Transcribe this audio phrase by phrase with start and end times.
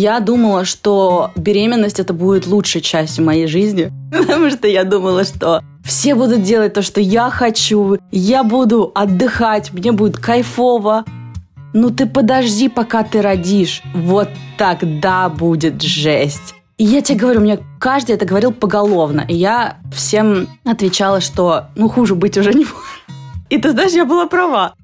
[0.00, 5.60] Я думала, что беременность это будет лучшей частью моей жизни, потому что я думала, что
[5.84, 11.04] все будут делать то, что я хочу, я буду отдыхать, мне будет кайфово.
[11.74, 13.82] Ну ты подожди, пока ты родишь.
[13.92, 16.54] Вот тогда будет жесть.
[16.76, 19.24] И я тебе говорю, мне каждый это говорил поголовно.
[19.26, 22.76] И я всем отвечала, что ну хуже быть уже не может.
[23.50, 24.74] И ты знаешь, я была права.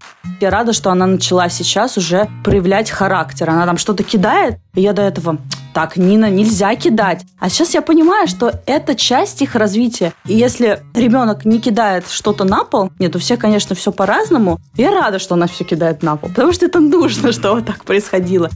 [0.41, 3.51] Я рада, что она начала сейчас уже проявлять характер.
[3.51, 5.39] Она там что-то кидает, и я до этого
[5.75, 7.27] так, Нина, нельзя кидать.
[7.41, 10.13] А сейчас я понимаю, что это часть их развития.
[10.25, 14.61] И если ребенок не кидает что-то на пол, нет, у всех, конечно, все по-разному.
[14.77, 18.51] Я рада, что она все кидает на пол, потому что это нужно, чтобы так происходило.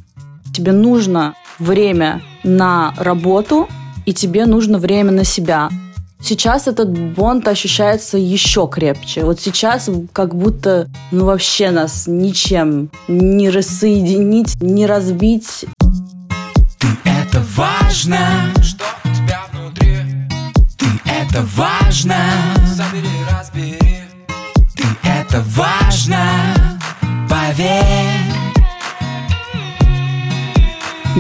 [0.55, 3.69] Тебе нужно время на работу,
[4.07, 5.71] и тебе нужно время на себя.
[6.21, 9.25] Сейчас этот бонд ощущается еще крепче.
[9.25, 15.65] Вот сейчас как будто ну вообще нас ничем не рассоединить, не разбить.
[16.79, 18.19] Ты это важно,
[18.63, 19.99] что у тебя внутри.
[20.77, 22.17] Ты это важно,
[22.75, 23.79] забери, разбери.
[24.75, 26.21] Ты это важно,
[27.31, 28.48] поверь.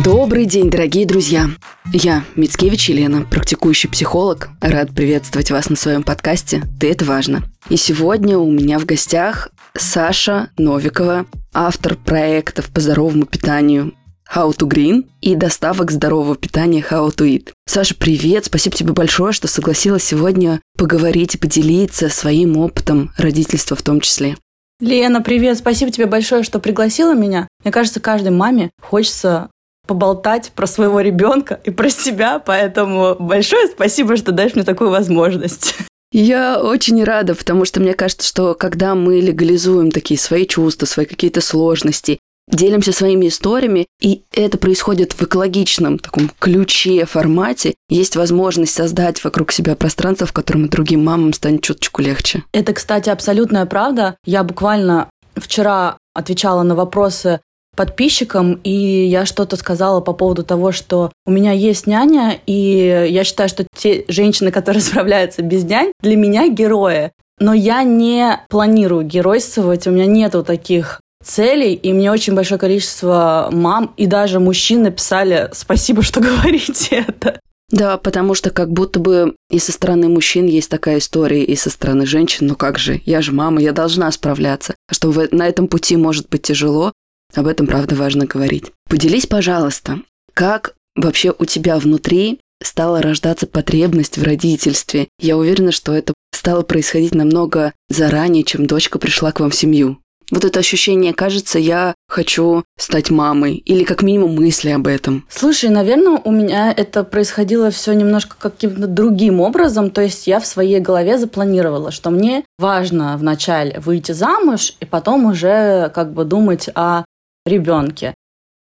[0.04, 1.46] Добрый день, дорогие друзья!
[1.92, 4.50] Я Мицкевич Елена, практикующий психолог.
[4.60, 7.42] Рад приветствовать вас на своем подкасте «Ты это важно».
[7.68, 13.92] И сегодня у меня в гостях Саша Новикова, автор проектов по здоровому питанию
[14.32, 17.48] How to Green и доставок здорового питания How to Eat.
[17.66, 18.44] Саша, привет!
[18.44, 24.36] Спасибо тебе большое, что согласилась сегодня поговорить и поделиться своим опытом родительства в том числе.
[24.80, 25.58] Лена, привет!
[25.58, 27.48] Спасибо тебе большое, что пригласила меня.
[27.64, 29.50] Мне кажется, каждой маме хочется
[29.89, 35.75] поболтать про своего ребенка и про себя, поэтому большое спасибо, что даешь мне такую возможность.
[36.12, 41.06] Я очень рада, потому что мне кажется, что когда мы легализуем такие свои чувства, свои
[41.06, 42.19] какие-то сложности,
[42.50, 49.52] делимся своими историями, и это происходит в экологичном таком ключе, формате, есть возможность создать вокруг
[49.52, 52.45] себя пространство, в котором и другим мамам станет чуточку легче.
[52.52, 54.17] Это, кстати, абсолютная правда.
[54.24, 57.41] Я буквально вчера отвечала на вопросы
[57.78, 63.22] подписчикам, и я что-то сказала по поводу того, что у меня есть няня, и я
[63.22, 67.12] считаю, что те женщины, которые справляются без нянь, для меня герои.
[67.38, 73.48] Но я не планирую геройствовать, у меня нету таких целей, и мне очень большое количество
[73.52, 77.38] мам и даже мужчин написали «Спасибо, что говорите это».
[77.70, 81.70] Да, потому что как будто бы и со стороны мужчин есть такая история, и со
[81.70, 84.74] стороны женщин, ну как же, я же мама, я должна справляться.
[84.90, 86.92] Что на этом пути может быть тяжело,
[87.34, 88.66] об этом, правда, важно говорить.
[88.89, 90.00] Поделись, пожалуйста,
[90.34, 95.08] как вообще у тебя внутри стала рождаться потребность в родительстве?
[95.18, 99.98] Я уверена, что это стало происходить намного заранее, чем дочка пришла к вам в семью.
[100.30, 105.24] Вот это ощущение, кажется, я хочу стать мамой, или как минимум мысли об этом.
[105.30, 109.90] Слушай, наверное, у меня это происходило все немножко каким-то другим образом.
[109.90, 115.24] То есть я в своей голове запланировала, что мне важно вначале выйти замуж, и потом
[115.24, 117.05] уже как бы думать о
[117.48, 118.14] ребенке.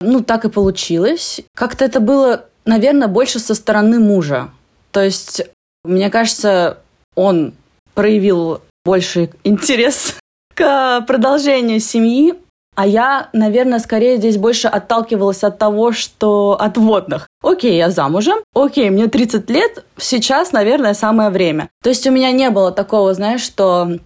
[0.01, 1.41] Ну, так и получилось.
[1.55, 4.49] Как-то это было, наверное, больше со стороны мужа.
[4.91, 5.41] То есть,
[5.83, 6.79] мне кажется,
[7.15, 7.53] он
[7.93, 10.15] проявил больше интерес
[10.53, 12.35] к продолжению семьи,
[12.75, 17.27] а я, наверное, скорее здесь больше отталкивалась от того, что от водных.
[17.41, 21.69] Окей, я замужем, окей, мне 30 лет, сейчас, наверное, самое время.
[21.81, 23.97] То есть у меня не было такого, знаешь, что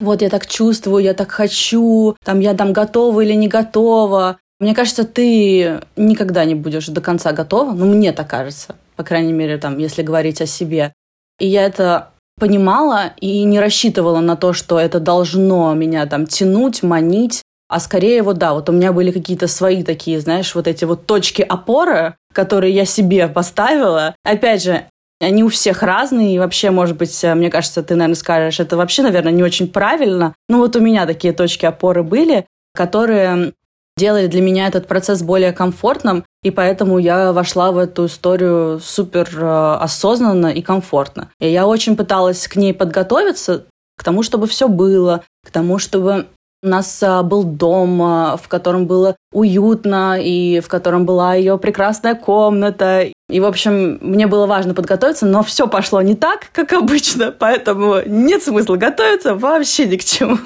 [0.00, 4.38] вот я так чувствую, я так хочу, там я там готова или не готова.
[4.58, 9.32] Мне кажется, ты никогда не будешь до конца готова, ну мне так кажется, по крайней
[9.32, 10.92] мере, там, если говорить о себе.
[11.38, 16.82] И я это понимала и не рассчитывала на то, что это должно меня там тянуть,
[16.82, 20.84] манить, а скорее вот да, вот у меня были какие-то свои такие, знаешь, вот эти
[20.84, 24.14] вот точки опоры, которые я себе поставила.
[24.22, 24.84] Опять же,
[25.20, 28.76] они у всех разные, и вообще, может быть, э, мне кажется, ты, наверное, скажешь, это
[28.76, 30.34] вообще, наверное, не очень правильно.
[30.48, 33.52] Ну вот у меня такие точки опоры были, которые
[33.96, 39.28] делали для меня этот процесс более комфортным, и поэтому я вошла в эту историю супер
[39.34, 41.30] э, осознанно и комфортно.
[41.40, 43.64] И я очень пыталась к ней подготовиться,
[43.96, 46.26] к тому, чтобы все было, к тому, чтобы
[46.62, 51.58] у нас а, был дом, а, в котором было уютно, и в котором была ее
[51.58, 53.08] прекрасная комната.
[53.28, 57.96] И, в общем, мне было важно подготовиться, но все пошло не так, как обычно, поэтому
[58.06, 60.38] нет смысла готовиться вообще ни к чему.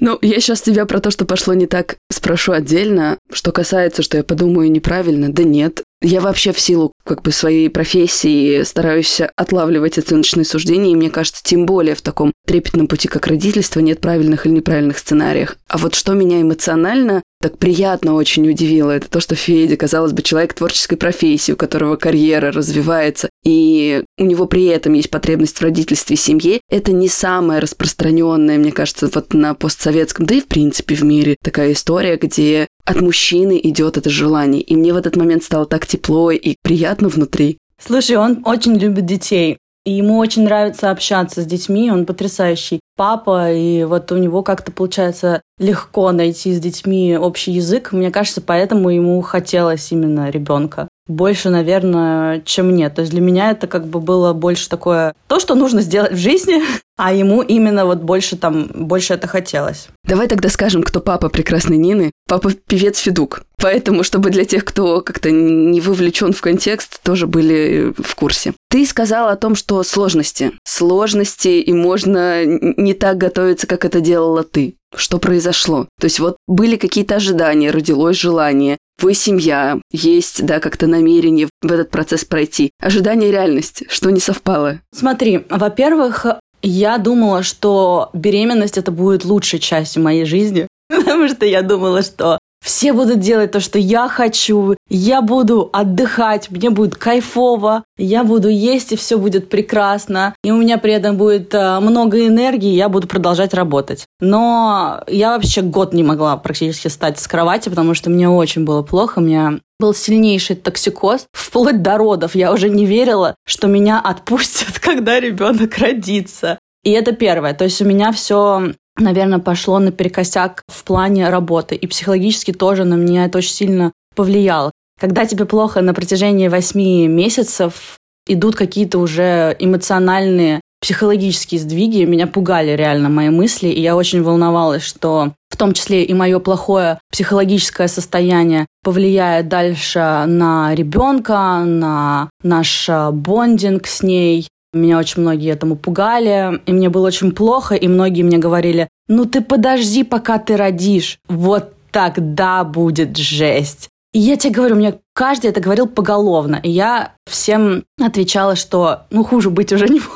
[0.00, 3.16] Ну, я сейчас тебя про то, что пошло не так, спрошу отдельно.
[3.32, 5.82] Что касается, что я подумаю неправильно, да нет.
[6.02, 11.42] Я вообще в силу как бы своей профессии стараюсь отлавливать оценочные суждения, и мне кажется,
[11.42, 15.56] тем более в таком трепетном пути, как родительство, нет правильных или неправильных сценариев.
[15.68, 20.22] А вот что меня эмоционально так приятно очень удивило, это то, что Федя, казалось бы,
[20.22, 25.62] человек творческой профессии, у которого карьера развивается, и у него при этом есть потребность в
[25.62, 30.46] родительстве и семье, это не самая распространенная, мне кажется, вот на постсоветском, да и в
[30.46, 34.62] принципе в мире такая история, где от мужчины идет это желание.
[34.62, 37.58] И мне в этот момент стало так тепло и приятно внутри.
[37.78, 39.58] Слушай, он очень любит детей.
[39.84, 44.72] И ему очень нравится общаться с детьми, он потрясающий папа, и вот у него как-то
[44.72, 47.92] получается легко найти с детьми общий язык.
[47.92, 50.88] Мне кажется, поэтому ему хотелось именно ребенка.
[51.06, 52.94] Больше, наверное, чем нет.
[52.94, 56.16] То есть для меня это как бы было больше такое то, что нужно сделать в
[56.16, 56.62] жизни,
[56.96, 59.88] а ему именно вот больше там, больше это хотелось.
[60.04, 62.12] Давай тогда скажем, кто папа прекрасной Нины.
[62.28, 63.42] Папа певец Федук.
[63.58, 68.52] Поэтому, чтобы для тех, кто как-то не вовлечен в контекст, тоже были в курсе.
[68.68, 70.52] Ты сказала о том, что сложности.
[70.64, 74.74] Сложности, и можно не так готовиться, как это делала ты.
[74.94, 75.88] Что произошло?
[75.98, 81.72] То есть вот были какие-то ожидания, родилось желание, вы семья, есть, да, как-то намерение в
[81.72, 82.70] этот процесс пройти.
[82.80, 84.80] Ожидание реальность, что не совпало?
[84.92, 86.26] Смотри, во-первых,
[86.66, 92.38] я думала, что беременность это будет лучшей частью моей жизни, потому что я думала, что
[92.64, 94.74] все будут делать то, что я хочу.
[94.88, 97.84] Я буду отдыхать, мне будет кайфово.
[97.98, 100.34] Я буду есть, и все будет прекрасно.
[100.42, 104.06] И у меня при этом будет э, много энергии, я буду продолжать работать.
[104.18, 108.80] Но я вообще год не могла практически встать с кровати, потому что мне очень было
[108.80, 109.18] плохо.
[109.18, 111.26] У меня был сильнейший токсикоз.
[111.32, 116.58] Вплоть до родов я уже не верила, что меня отпустят, когда ребенок родится.
[116.82, 117.52] И это первое.
[117.52, 121.74] То есть у меня все наверное, пошло наперекосяк в плане работы.
[121.74, 124.70] И психологически тоже на меня это очень сильно повлияло.
[125.00, 132.04] Когда тебе плохо на протяжении восьми месяцев, идут какие-то уже эмоциональные, психологические сдвиги.
[132.04, 136.38] Меня пугали реально мои мысли, и я очень волновалась, что в том числе и мое
[136.40, 145.52] плохое психологическое состояние повлияет дальше на ребенка, на наш бондинг с ней, меня очень многие
[145.52, 150.38] этому пугали, и мне было очень плохо, и многие мне говорили, ну ты подожди, пока
[150.38, 153.88] ты родишь, вот тогда будет жесть.
[154.12, 159.24] И я тебе говорю, мне каждый это говорил поголовно, и я всем отвечала, что ну
[159.24, 160.12] хуже быть уже не может.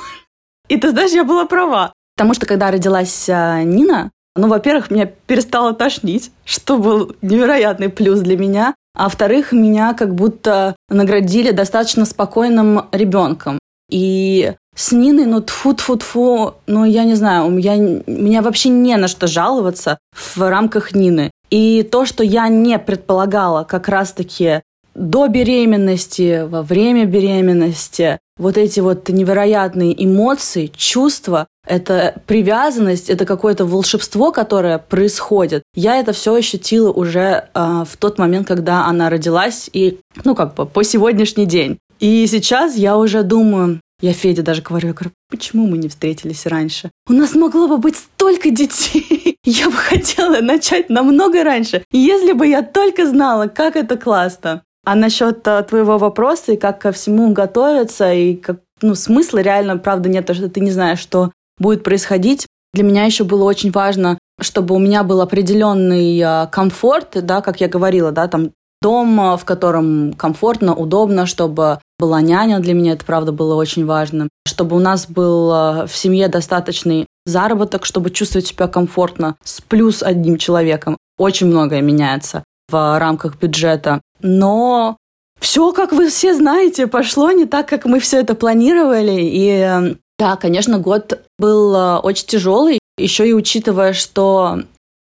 [0.68, 1.92] И ты знаешь, я была права.
[2.16, 8.20] Потому что когда родилась а, Нина, ну, во-первых, меня перестало тошнить, что был невероятный плюс
[8.20, 8.74] для меня.
[8.96, 13.58] А во-вторых, меня как будто наградили достаточно спокойным ребенком.
[13.90, 19.26] И с Ниной, ну, тфу-тфу-тфу, ну, я не знаю, я, меня вообще не на что
[19.26, 21.30] жаловаться в рамках Нины.
[21.50, 24.62] И то, что я не предполагала как раз-таки
[24.94, 33.64] до беременности, во время беременности, вот эти вот невероятные эмоции, чувства, это привязанность, это какое-то
[33.64, 35.62] волшебство, которое происходит.
[35.74, 40.54] Я это все ощутила уже э, в тот момент, когда она родилась, и, ну, как
[40.54, 41.78] бы по сегодняшний день.
[42.00, 46.46] И сейчас я уже думаю, я Феде даже говорю, я говорю, почему мы не встретились
[46.46, 46.90] раньше?
[47.08, 49.36] У нас могло бы быть столько детей.
[49.44, 54.62] Я бы хотела начать намного раньше, если бы я только знала, как это классно.
[54.84, 59.78] А насчет а, твоего вопроса и как ко всему готовиться, и как, ну, смысла реально,
[59.78, 62.46] правда, нет, потому что ты не знаешь, что будет происходить.
[62.74, 67.60] Для меня еще было очень важно, чтобы у меня был определенный а, комфорт, да, как
[67.60, 73.04] я говорила, да, там дом, в котором комфортно, удобно, чтобы была няня, для меня это,
[73.04, 78.46] правда, было очень важно, чтобы у нас был э, в семье достаточный заработок, чтобы чувствовать
[78.46, 80.96] себя комфортно с плюс одним человеком.
[81.18, 84.00] Очень многое меняется в рамках бюджета.
[84.20, 84.96] Но
[85.40, 89.20] все, как вы все знаете, пошло не так, как мы все это планировали.
[89.20, 94.60] И э, да, конечно, год был э, очень тяжелый, еще и учитывая, что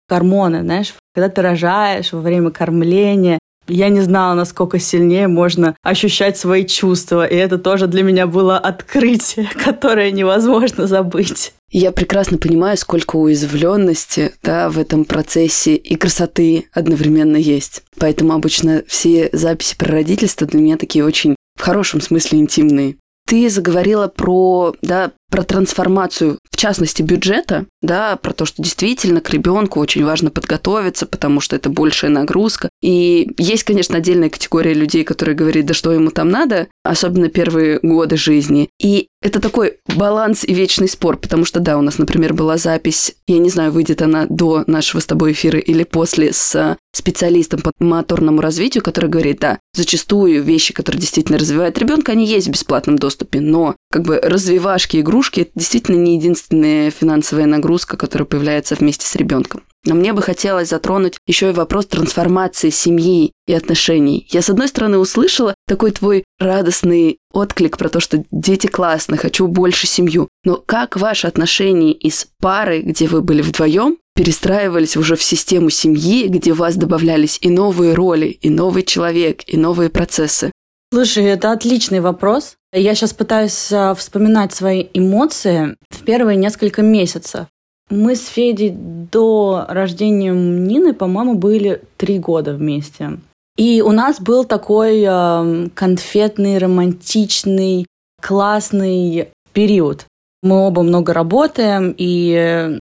[0.10, 6.38] гормоны, знаешь, когда ты рожаешь во время кормления, я не знала, насколько сильнее можно ощущать
[6.38, 7.26] свои чувства.
[7.26, 11.54] И это тоже для меня было открытие, которое невозможно забыть.
[11.70, 17.84] Я прекрасно понимаю, сколько уязвленности да, в этом процессе и красоты одновременно есть.
[18.00, 22.96] Поэтому обычно все записи про родительство для меня такие очень в хорошем смысле интимные.
[23.26, 29.30] Ты заговорила про да, про трансформацию, в частности, бюджета, да, про то, что действительно к
[29.30, 32.70] ребенку очень важно подготовиться, потому что это большая нагрузка.
[32.82, 37.80] И есть, конечно, отдельная категория людей, которые говорят, да что ему там надо, особенно первые
[37.82, 38.70] годы жизни.
[38.82, 43.16] И это такой баланс и вечный спор, потому что, да, у нас, например, была запись,
[43.28, 47.72] я не знаю, выйдет она до нашего с тобой эфира или после, с специалистом по
[47.80, 52.98] моторному развитию, который говорит, да, зачастую вещи, которые действительно развивают ребенка, они есть в бесплатном
[52.98, 59.06] доступе, но как бы развивашки, игрушки– это действительно не единственная финансовая нагрузка, которая появляется вместе
[59.06, 59.64] с ребенком.
[59.86, 64.28] Но мне бы хотелось затронуть еще и вопрос трансформации семьи и отношений.
[64.30, 69.48] Я, с одной стороны, услышала такой твой радостный отклик про то, что дети классные, хочу
[69.48, 70.28] больше семью.
[70.44, 76.28] Но как ваши отношения из пары, где вы были вдвоем, перестраивались уже в систему семьи,
[76.28, 80.52] где у вас добавлялись и новые роли, и новый человек, и новые процессы?
[80.92, 82.57] Слушай, это отличный вопрос.
[82.74, 87.48] Я сейчас пытаюсь а, вспоминать свои эмоции в первые несколько месяцев.
[87.90, 93.20] Мы с Федей до рождения Нины, по-моему, были три года вместе.
[93.56, 97.88] И у нас был такой э, конфетный, романтичный,
[98.22, 100.06] классный период.
[100.44, 102.78] Мы оба много работаем, и,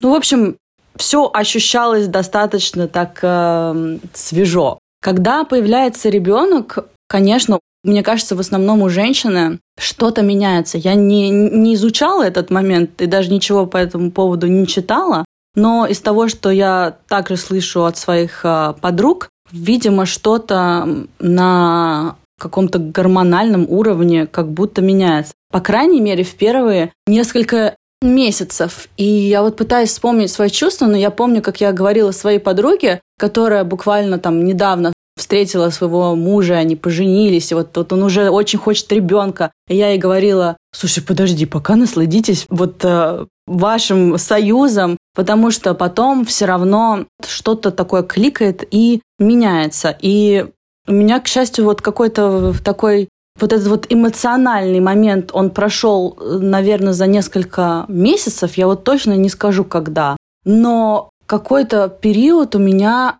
[0.00, 0.56] ну, в общем,
[0.96, 4.78] все ощущалось достаточно так э, свежо.
[5.00, 10.78] Когда появляется ребенок, конечно, мне кажется, в основном у женщины что-то меняется.
[10.78, 15.24] Я не, не изучала этот момент и даже ничего по этому поводу не читала,
[15.54, 22.78] но из того, что я также слышу от своих э, подруг, видимо, что-то на каком-то
[22.78, 25.32] гормональном уровне как будто меняется.
[25.52, 28.88] По крайней мере, в первые несколько месяцев.
[28.96, 33.00] И я вот пытаюсь вспомнить свои чувства, но я помню, как я говорила своей подруге,
[33.18, 34.92] которая буквально там недавно
[35.32, 39.50] встретила своего мужа, они поженились, и вот, вот он уже очень хочет ребенка.
[39.66, 46.26] И я ей говорила, слушай, подожди, пока насладитесь вот э, вашим союзом, потому что потом
[46.26, 49.96] все равно что-то такое кликает и меняется.
[50.02, 50.44] И
[50.86, 53.08] у меня, к счастью, вот какой-то такой
[53.40, 59.30] вот этот вот эмоциональный момент, он прошел, наверное, за несколько месяцев, я вот точно не
[59.30, 60.14] скажу, когда.
[60.44, 63.18] Но какой-то период у меня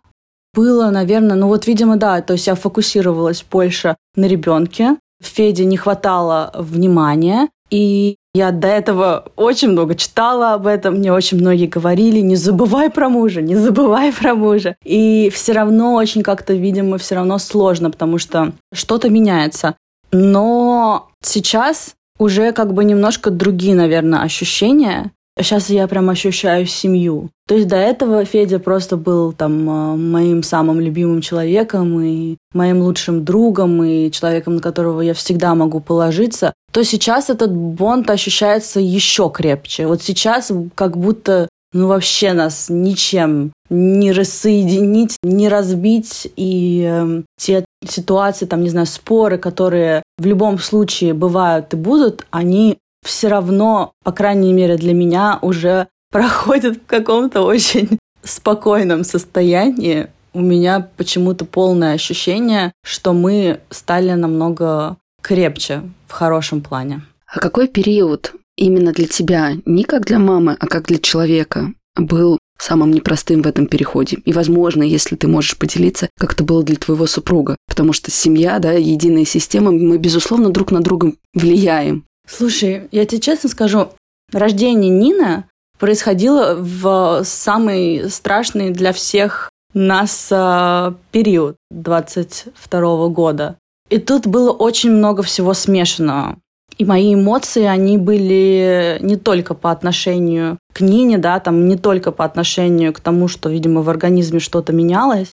[0.53, 5.77] было, наверное, ну вот, видимо, да, то есть я фокусировалась больше на ребенке, Феде не
[5.77, 12.19] хватало внимания, и я до этого очень много читала об этом, мне очень многие говорили,
[12.19, 14.75] не забывай про мужа, не забывай про мужа.
[14.83, 19.75] И все равно очень как-то, видимо, все равно сложно, потому что что-то меняется.
[20.11, 25.11] Но сейчас уже как бы немножко другие, наверное, ощущения.
[25.37, 27.29] Сейчас я прям ощущаю семью.
[27.47, 32.81] То есть до этого Федя просто был там э, моим самым любимым человеком и моим
[32.81, 36.53] лучшим другом и человеком, на которого я всегда могу положиться.
[36.71, 39.87] То сейчас этот бонд ощущается еще крепче.
[39.87, 46.31] Вот сейчас как будто ну вообще нас ничем не рассоединить, не разбить.
[46.35, 52.25] И э, те ситуации, там, не знаю, споры, которые в любом случае бывают и будут,
[52.29, 60.07] они все равно, по крайней мере для меня, уже проходят в каком-то очень спокойном состоянии.
[60.33, 67.03] У меня почему-то полное ощущение, что мы стали намного крепче в хорошем плане.
[67.27, 72.37] А какой период именно для тебя, не как для мамы, а как для человека, был
[72.57, 74.17] самым непростым в этом переходе.
[74.25, 77.57] И, возможно, если ты можешь поделиться, как это было для твоего супруга.
[77.67, 82.05] Потому что семья, да, единая система, мы, безусловно, друг на друга влияем.
[82.27, 83.89] Слушай, я тебе честно скажу,
[84.31, 85.45] рождение Нины
[85.79, 93.57] происходило в самый страшный для всех нас а, период 22 года.
[93.89, 96.37] И тут было очень много всего смешанного.
[96.77, 102.11] И мои эмоции, они были не только по отношению к Нине, да, там не только
[102.11, 105.31] по отношению к тому, что, видимо, в организме что-то менялось.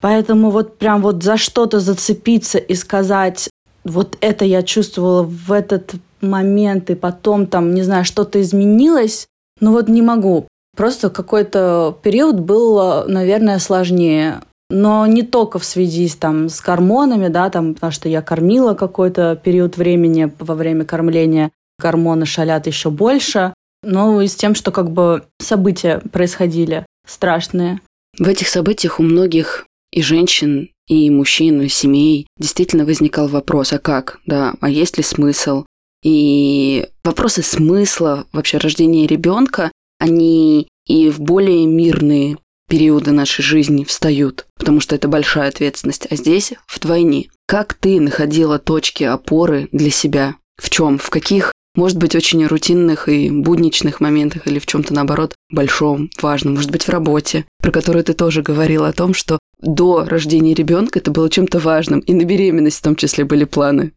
[0.00, 3.48] Поэтому вот прям вот за что-то зацепиться и сказать,
[3.84, 9.26] вот это я чувствовала в этот момент, и потом там, не знаю, что-то изменилось,
[9.60, 10.46] ну вот не могу.
[10.76, 14.40] Просто какой-то период был, наверное, сложнее.
[14.70, 18.72] Но не только в связи с, там, с гормонами, да, там, потому что я кормила
[18.72, 21.50] какой-то период времени во время кормления.
[21.78, 23.52] Гормоны шалят еще больше.
[23.82, 27.80] Но и с тем, что как бы события происходили страшные.
[28.18, 33.78] В этих событиях у многих и женщин, и мужчин, и семей действительно возникал вопрос, а
[33.78, 35.64] как, да, а есть ли смысл?
[36.02, 44.46] И вопросы смысла вообще рождения ребенка, они и в более мирные периоды нашей жизни встают,
[44.58, 47.28] потому что это большая ответственность, а здесь вдвойне.
[47.46, 50.36] Как ты находила точки опоры для себя?
[50.56, 50.98] В чем?
[50.98, 56.54] В каких Может быть, очень рутинных и будничных моментах или в чем-то, наоборот, большом, важном.
[56.54, 60.98] Может быть, в работе, про которую ты тоже говорила о том, что до рождения ребенка
[60.98, 63.92] это было чем-то важным, и на беременность в том числе были планы.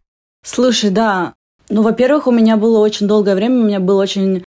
[0.45, 1.33] Слушай, да.
[1.69, 4.43] Ну, во-первых, у меня было очень долгое время, у меня было очень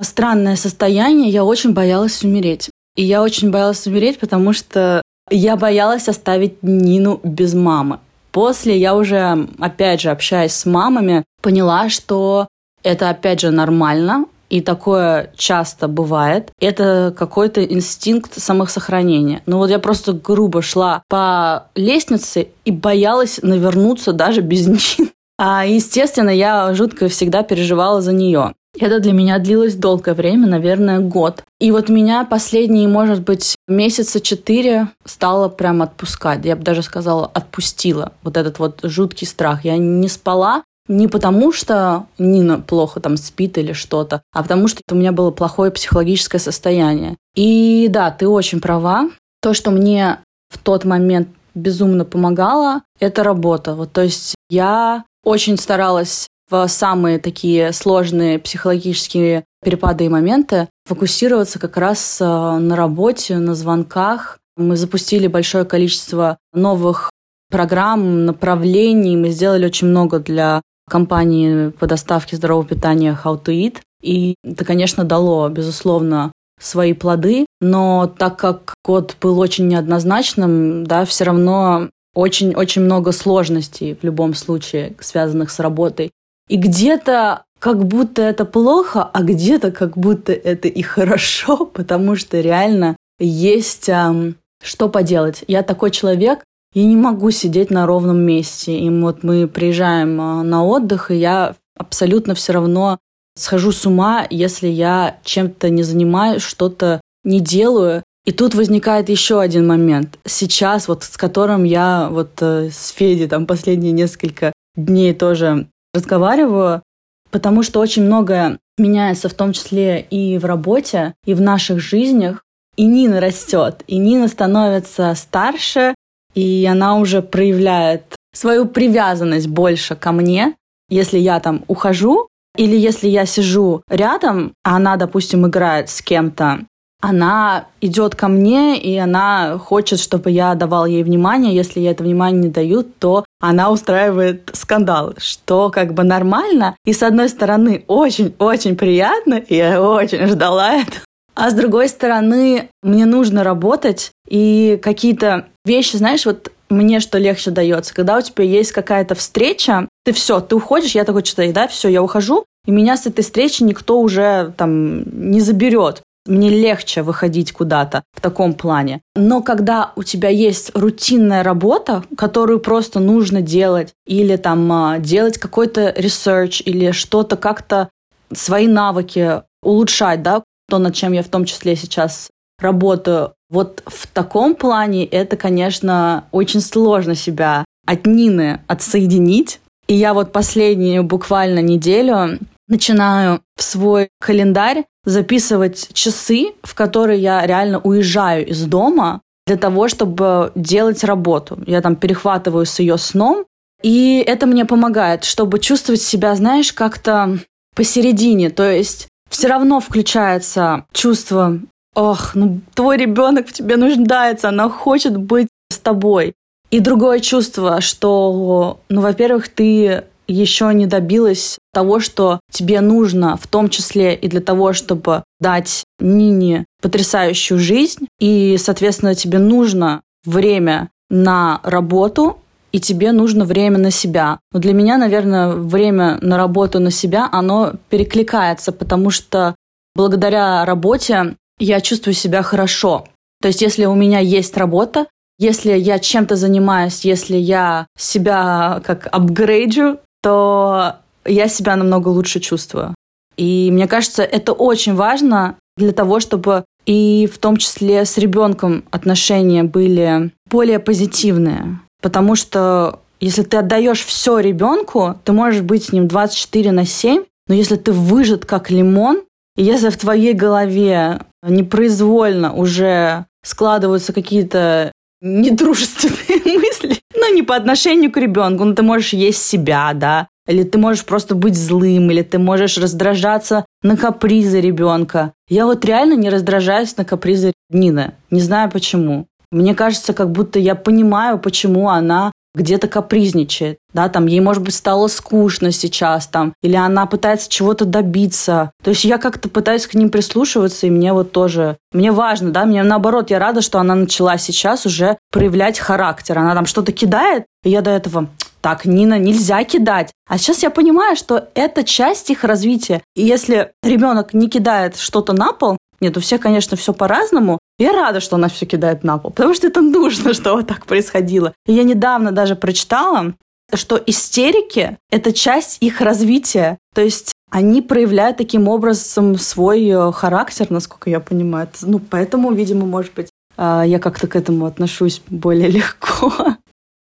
[0.00, 2.70] странное состояние, я очень боялась умереть.
[2.96, 8.00] И я очень боялась умереть, потому что я боялась оставить Нину без мамы.
[8.32, 12.48] После я уже, опять же, общаясь с мамами, поняла, что
[12.82, 16.50] это, опять же, нормально, и такое часто бывает.
[16.60, 19.42] Это какой-то инстинкт самосохранения.
[19.46, 24.66] Но вот я просто грубо шла по лестнице и боялась навернуться даже без
[24.98, 25.08] них.
[25.42, 28.52] А, естественно, я жутко всегда переживала за нее.
[28.78, 31.42] Это для меня длилось долгое время, наверное, год.
[31.58, 36.44] И вот меня последние, может быть, месяца четыре стало прям отпускать.
[36.44, 39.64] Я бы даже сказала, отпустила вот этот вот жуткий страх.
[39.64, 44.82] Я не спала, не потому, что Нина плохо там спит или что-то, а потому что
[44.90, 47.16] у меня было плохое психологическое состояние.
[47.34, 49.08] И да, ты очень права.
[49.40, 50.18] То, что мне
[50.50, 53.74] в тот момент безумно помогало, это работа.
[53.74, 61.58] Вот, то есть я очень старалась в самые такие сложные психологические перепады и моменты фокусироваться
[61.58, 64.38] как раз э, на работе, на звонках.
[64.56, 67.10] Мы запустили большое количество новых
[67.50, 69.16] программ, направлений.
[69.16, 73.78] Мы сделали очень много для компании по доставке здорового питания How to Eat.
[74.02, 81.04] И это, конечно, дало, безусловно, свои плоды, но так как год был очень неоднозначным, да,
[81.06, 81.88] все равно
[82.20, 86.10] очень-очень много сложностей в любом случае, связанных с работой.
[86.48, 92.40] И где-то как будто это плохо, а где-то как будто это и хорошо, потому что
[92.40, 95.44] реально есть эм, что поделать.
[95.48, 98.78] Я такой человек, я не могу сидеть на ровном месте.
[98.78, 102.98] И вот мы приезжаем э, на отдых, и я абсолютно все равно
[103.36, 108.02] схожу с ума, если я чем-то не занимаюсь, что-то не делаю.
[108.26, 110.18] И тут возникает еще один момент.
[110.26, 116.82] Сейчас, вот с которым я вот э, с Федей там последние несколько дней тоже разговариваю,
[117.30, 122.44] потому что очень многое меняется, в том числе и в работе, и в наших жизнях.
[122.76, 125.94] И Нина растет, и Нина становится старше,
[126.34, 130.54] и она уже проявляет свою привязанность больше ко мне.
[130.88, 136.60] Если я там ухожу, или если я сижу рядом, а она, допустим, играет с кем-то,
[137.00, 141.54] она идет ко мне, и она хочет, чтобы я давал ей внимание.
[141.54, 146.76] Если я это внимание не даю, то она устраивает скандал, что как бы нормально.
[146.84, 150.98] И с одной стороны, очень-очень приятно, и я очень ждала это.
[151.34, 157.50] А с другой стороны, мне нужно работать, и какие-то вещи, знаешь, вот мне что легче
[157.50, 161.66] дается, когда у тебя есть какая-то встреча, ты все, ты уходишь, я такой что-то, да,
[161.66, 167.02] все, я ухожу, и меня с этой встречи никто уже там не заберет мне легче
[167.02, 169.00] выходить куда-то в таком плане.
[169.14, 175.38] Но когда у тебя есть рутинная работа, которую просто нужно делать, или там а, делать
[175.38, 177.88] какой-то research, или что-то как-то
[178.32, 184.06] свои навыки улучшать, да, то, над чем я в том числе сейчас работаю, вот в
[184.06, 189.60] таком плане это, конечно, очень сложно себя от Нины отсоединить.
[189.88, 197.46] И я вот последнюю буквально неделю начинаю в свой календарь записывать часы, в которые я
[197.46, 201.58] реально уезжаю из дома для того, чтобы делать работу.
[201.66, 203.46] Я там перехватываю с ее сном,
[203.82, 207.38] и это мне помогает, чтобы чувствовать себя, знаешь, как-то
[207.74, 208.50] посередине.
[208.50, 211.58] То есть все равно включается чувство,
[211.94, 216.34] ох, ну твой ребенок в тебе нуждается, она хочет быть с тобой.
[216.70, 223.46] И другое чувство, что, ну, во-первых, ты еще не добилась того, что тебе нужно, в
[223.46, 228.06] том числе и для того, чтобы дать Нине потрясающую жизнь.
[228.18, 232.38] И, соответственно, тебе нужно время на работу,
[232.72, 234.38] и тебе нужно время на себя.
[234.52, 239.56] Но для меня, наверное, время на работу на себя, оно перекликается, потому что
[239.94, 243.06] благодаря работе я чувствую себя хорошо.
[243.42, 245.06] То есть, если у меня есть работа,
[245.38, 252.94] если я чем-то занимаюсь, если я себя как апгрейджу, то я себя намного лучше чувствую.
[253.36, 258.84] И мне кажется, это очень важно для того, чтобы и в том числе с ребенком
[258.90, 261.80] отношения были более позитивные.
[262.02, 267.24] Потому что если ты отдаешь все ребенку, ты можешь быть с ним 24 на 7,
[267.48, 269.22] но если ты выжат как лимон,
[269.56, 278.10] и если в твоей голове непроизвольно уже складываются какие-то недружественные мысли, ну, не по отношению
[278.10, 282.22] к ребенку, ну, ты можешь есть себя, да, или ты можешь просто быть злым, или
[282.22, 285.32] ты можешь раздражаться на капризы ребенка.
[285.48, 288.14] Я вот реально не раздражаюсь на капризы Нины.
[288.30, 289.26] Не знаю почему.
[289.52, 294.74] Мне кажется, как будто я понимаю, почему она где-то капризничает, да, там ей, может быть,
[294.74, 298.72] стало скучно сейчас, там, или она пытается чего-то добиться.
[298.82, 302.64] То есть я как-то пытаюсь к ним прислушиваться, и мне вот тоже, мне важно, да,
[302.64, 306.38] мне наоборот, я рада, что она начала сейчас уже проявлять характер.
[306.38, 308.28] Она там что-то кидает, и я до этого,
[308.60, 310.12] так, Нина, нельзя кидать.
[310.28, 313.02] А сейчас я понимаю, что это часть их развития.
[313.14, 317.58] И если ребенок не кидает что-то на пол, нет, у всех, конечно, все по-разному.
[317.78, 320.86] Я рада, что она все кидает на пол, потому что это нужно, что вот так
[320.86, 321.54] происходило.
[321.66, 323.34] И я недавно даже прочитала,
[323.74, 326.78] что истерики– это часть их развития.
[326.94, 331.68] То есть они проявляют таким образом свой э, характер, насколько я понимаю.
[331.82, 336.32] Ну, поэтому, видимо, может быть, э, я как-то к этому отношусь более легко.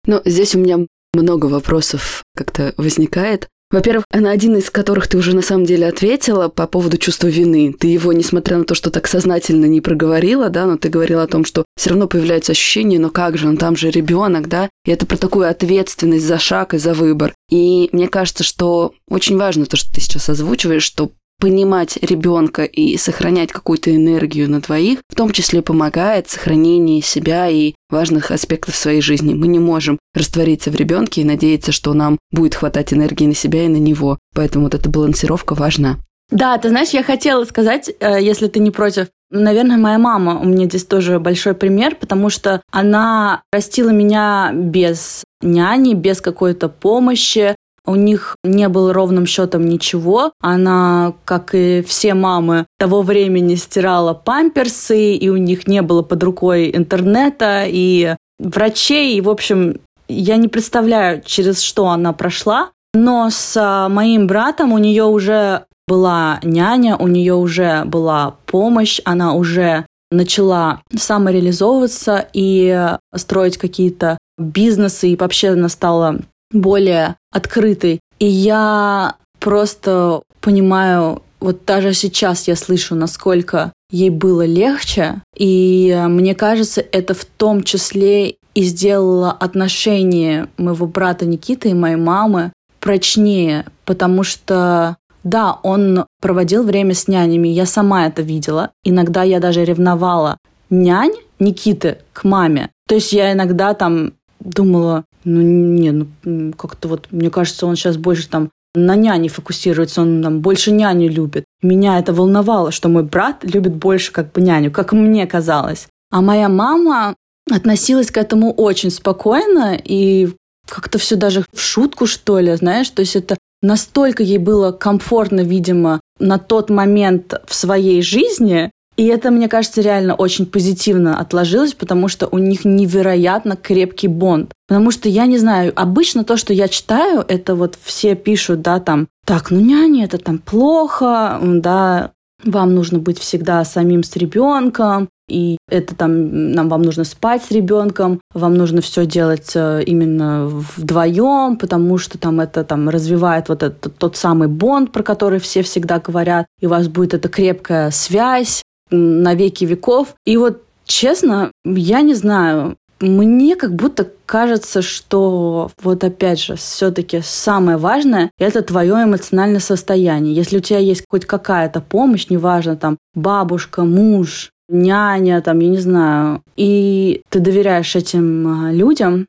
[0.07, 3.49] Ну, здесь у меня много вопросов как-то возникает.
[3.71, 7.75] Во-первых, на один из которых ты уже на самом деле ответила по поводу чувства вины.
[7.79, 11.27] Ты его, несмотря на то, что так сознательно не проговорила, да, но ты говорила о
[11.27, 14.91] том, что все равно появляется ощущение, но как же, он там же ребенок, да, и
[14.91, 17.35] это про такую ответственность за шаг и за выбор.
[17.51, 21.11] И мне кажется, что очень важно то, что ты сейчас озвучиваешь, что
[21.45, 27.75] понимать ребенка и сохранять какую-то энергию на двоих, в том числе помогает сохранении себя и
[27.91, 29.35] важных аспектов своей жизни.
[29.35, 33.65] Мы не можем раствориться в ребенке и надеяться, что нам будет хватать энергии на себя
[33.65, 34.17] и на него.
[34.35, 35.99] Поэтому вот эта балансировка важна.
[36.31, 40.45] Да, ты знаешь, я хотела сказать, э, если ты не против, Наверное, моя мама у
[40.45, 47.57] меня здесь тоже большой пример, потому что она растила меня без няни, без какой-то помощи.
[47.87, 50.33] У них не было ровным счетом ничего.
[50.41, 56.23] Она, как и все мамы того времени, стирала памперсы, и у них не было под
[56.23, 59.17] рукой интернета и врачей.
[59.17, 62.71] И, в общем, я не представляю, через что она прошла.
[62.95, 69.01] Но с а, моим братом у нее уже была няня, у нее уже была помощь,
[69.05, 76.21] она уже начала самореализовываться и строить какие-то бизнесы, и вообще она стала
[76.55, 78.01] более открытой.
[78.19, 85.21] И я просто понимаю, вот даже сейчас я слышу, насколько ей было легче.
[85.37, 91.97] И мне кажется, это в том числе и сделало отношения моего брата Никиты и моей
[91.97, 98.71] мамы прочнее, потому что да, он проводил время с нянями, я сама это видела.
[98.85, 100.39] Иногда я даже ревновала
[100.71, 102.71] нянь Никиты к маме.
[102.87, 104.13] То есть я иногда там
[104.45, 110.03] думала, ну, не, ну, как-то вот, мне кажется, он сейчас больше там на няне фокусируется,
[110.03, 111.45] он там больше няню любит.
[111.63, 115.87] Меня это волновало, что мой брат любит больше как бы няню, как мне казалось.
[116.11, 117.15] А моя мама
[117.51, 120.31] относилась к этому очень спокойно и
[120.69, 125.41] как-то все даже в шутку, что ли, знаешь, то есть это настолько ей было комфортно,
[125.41, 131.75] видимо, на тот момент в своей жизни, и это, мне кажется, реально очень позитивно отложилось,
[131.75, 134.53] потому что у них невероятно крепкий бонд.
[134.69, 138.79] Потому что, я не знаю, обычно то, что я читаю, это вот все пишут, да,
[138.79, 142.13] там, так, ну няня, это там плохо, да,
[142.45, 147.51] вам нужно быть всегда самим с ребенком, и это там нам вам нужно спать с
[147.51, 153.63] ребенком, вам нужно все делать э, именно вдвоем, потому что там это там развивает вот
[153.63, 157.91] этот тот самый бонд, про который все всегда говорят, и у вас будет эта крепкая
[157.91, 160.15] связь, на веки веков.
[160.25, 167.21] И вот честно, я не знаю, мне как будто кажется, что вот опять же, все-таки
[167.23, 170.35] самое важное– это твое эмоциональное состояние.
[170.35, 175.79] Если у тебя есть хоть какая-то помощь, неважно, там, бабушка, муж, няня, там, я не
[175.79, 179.27] знаю, и ты доверяешь этим а, людям,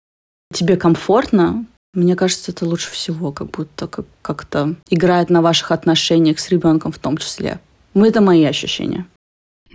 [0.53, 6.39] тебе комфортно, мне кажется, это лучше всего, как будто как- как-то играет на ваших отношениях
[6.39, 7.59] с ребенком в том числе.
[7.93, 9.05] Это мои ощущения.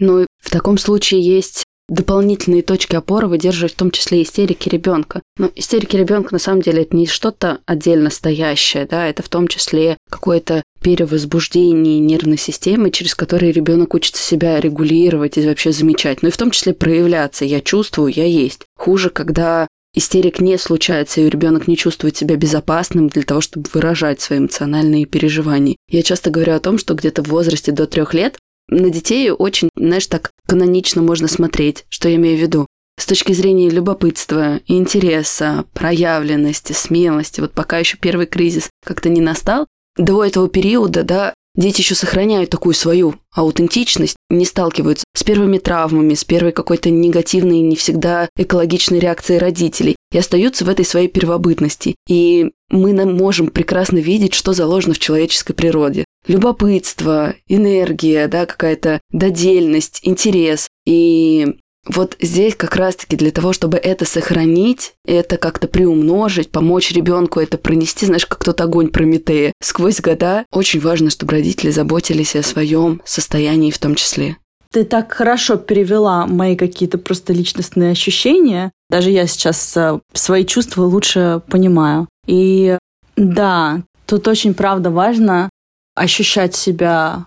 [0.01, 5.23] Ну, в таком случае есть дополнительные точки опоры выдерживать в том числе истерики ребенка.
[5.37, 9.49] Но истерики ребенка на самом деле это не что-то отдельно стоящее, да, это в том
[9.49, 16.29] числе какое-то перевозбуждение нервной системы, через которое ребенок учится себя регулировать и вообще замечать, ну
[16.29, 17.45] и в том числе проявляться.
[17.45, 18.65] Я чувствую, я есть.
[18.79, 24.21] Хуже, когда истерик не случается, и ребенок не чувствует себя безопасным для того, чтобы выражать
[24.21, 25.77] свои эмоциональные переживания.
[25.91, 28.39] Я часто говорю о том, что где-то в возрасте до трех лет
[28.71, 32.67] на детей очень, знаешь, так канонично можно смотреть, что я имею в виду.
[32.99, 39.67] С точки зрения любопытства, интереса, проявленности, смелости, вот пока еще первый кризис как-то не настал,
[39.97, 46.15] до этого периода, да, дети еще сохраняют такую свою аутентичность, не сталкиваются с первыми травмами,
[46.15, 49.97] с первой какой-то негативной, не всегда экологичной реакцией родителей.
[50.13, 51.95] и остаются в этой своей первобытности.
[52.09, 56.05] И мы можем прекрасно видеть, что заложено в человеческой природе.
[56.27, 60.69] Любопытство, энергия, да, какая-то додельность, интерес.
[60.87, 61.57] И
[61.87, 67.57] вот здесь как раз-таки для того, чтобы это сохранить, это как-то приумножить, помочь ребенку это
[67.57, 73.01] пронести, знаешь, как тот огонь Прометея сквозь года, очень важно, чтобы родители заботились о своем
[73.05, 74.37] состоянии в том числе.
[74.73, 78.71] Ты так хорошо перевела мои какие-то просто личностные ощущения.
[78.89, 82.07] Даже я сейчас э, свои чувства лучше понимаю.
[82.31, 82.79] И
[83.17, 85.51] да, тут очень правда важно
[85.97, 87.25] ощущать себя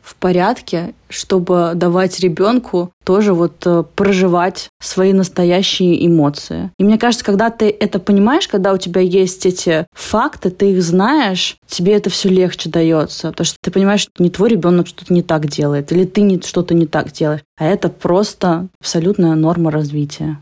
[0.00, 6.70] в порядке, чтобы давать ребенку тоже вот э, проживать свои настоящие эмоции.
[6.78, 10.80] И мне кажется, когда ты это понимаешь, когда у тебя есть эти факты, ты их
[10.80, 13.32] знаешь, тебе это все легче дается.
[13.32, 16.72] Потому что ты понимаешь, что не твой ребенок что-то не так делает, или ты что-то
[16.72, 17.42] не так делаешь.
[17.58, 20.38] А это просто абсолютная норма развития.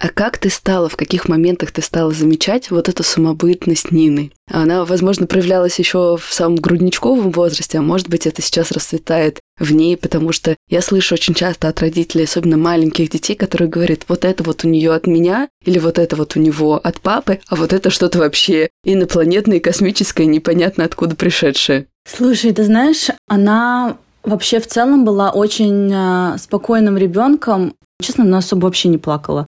[0.00, 4.32] А как ты стала, в каких моментах ты стала замечать вот эту самобытность Нины?
[4.50, 9.72] Она, возможно, проявлялась еще в самом грудничковом возрасте, а может быть, это сейчас расцветает в
[9.72, 14.24] ней, потому что я слышу очень часто от родителей, особенно маленьких детей, которые говорят, вот
[14.24, 17.54] это вот у нее от меня, или вот это вот у него от папы, а
[17.54, 21.86] вот это что-то вообще инопланетное, космическое, непонятно откуда пришедшее.
[22.06, 27.74] Слушай, ты знаешь, она вообще в целом была очень э, спокойным ребенком.
[28.02, 29.46] Честно, она особо вообще не плакала.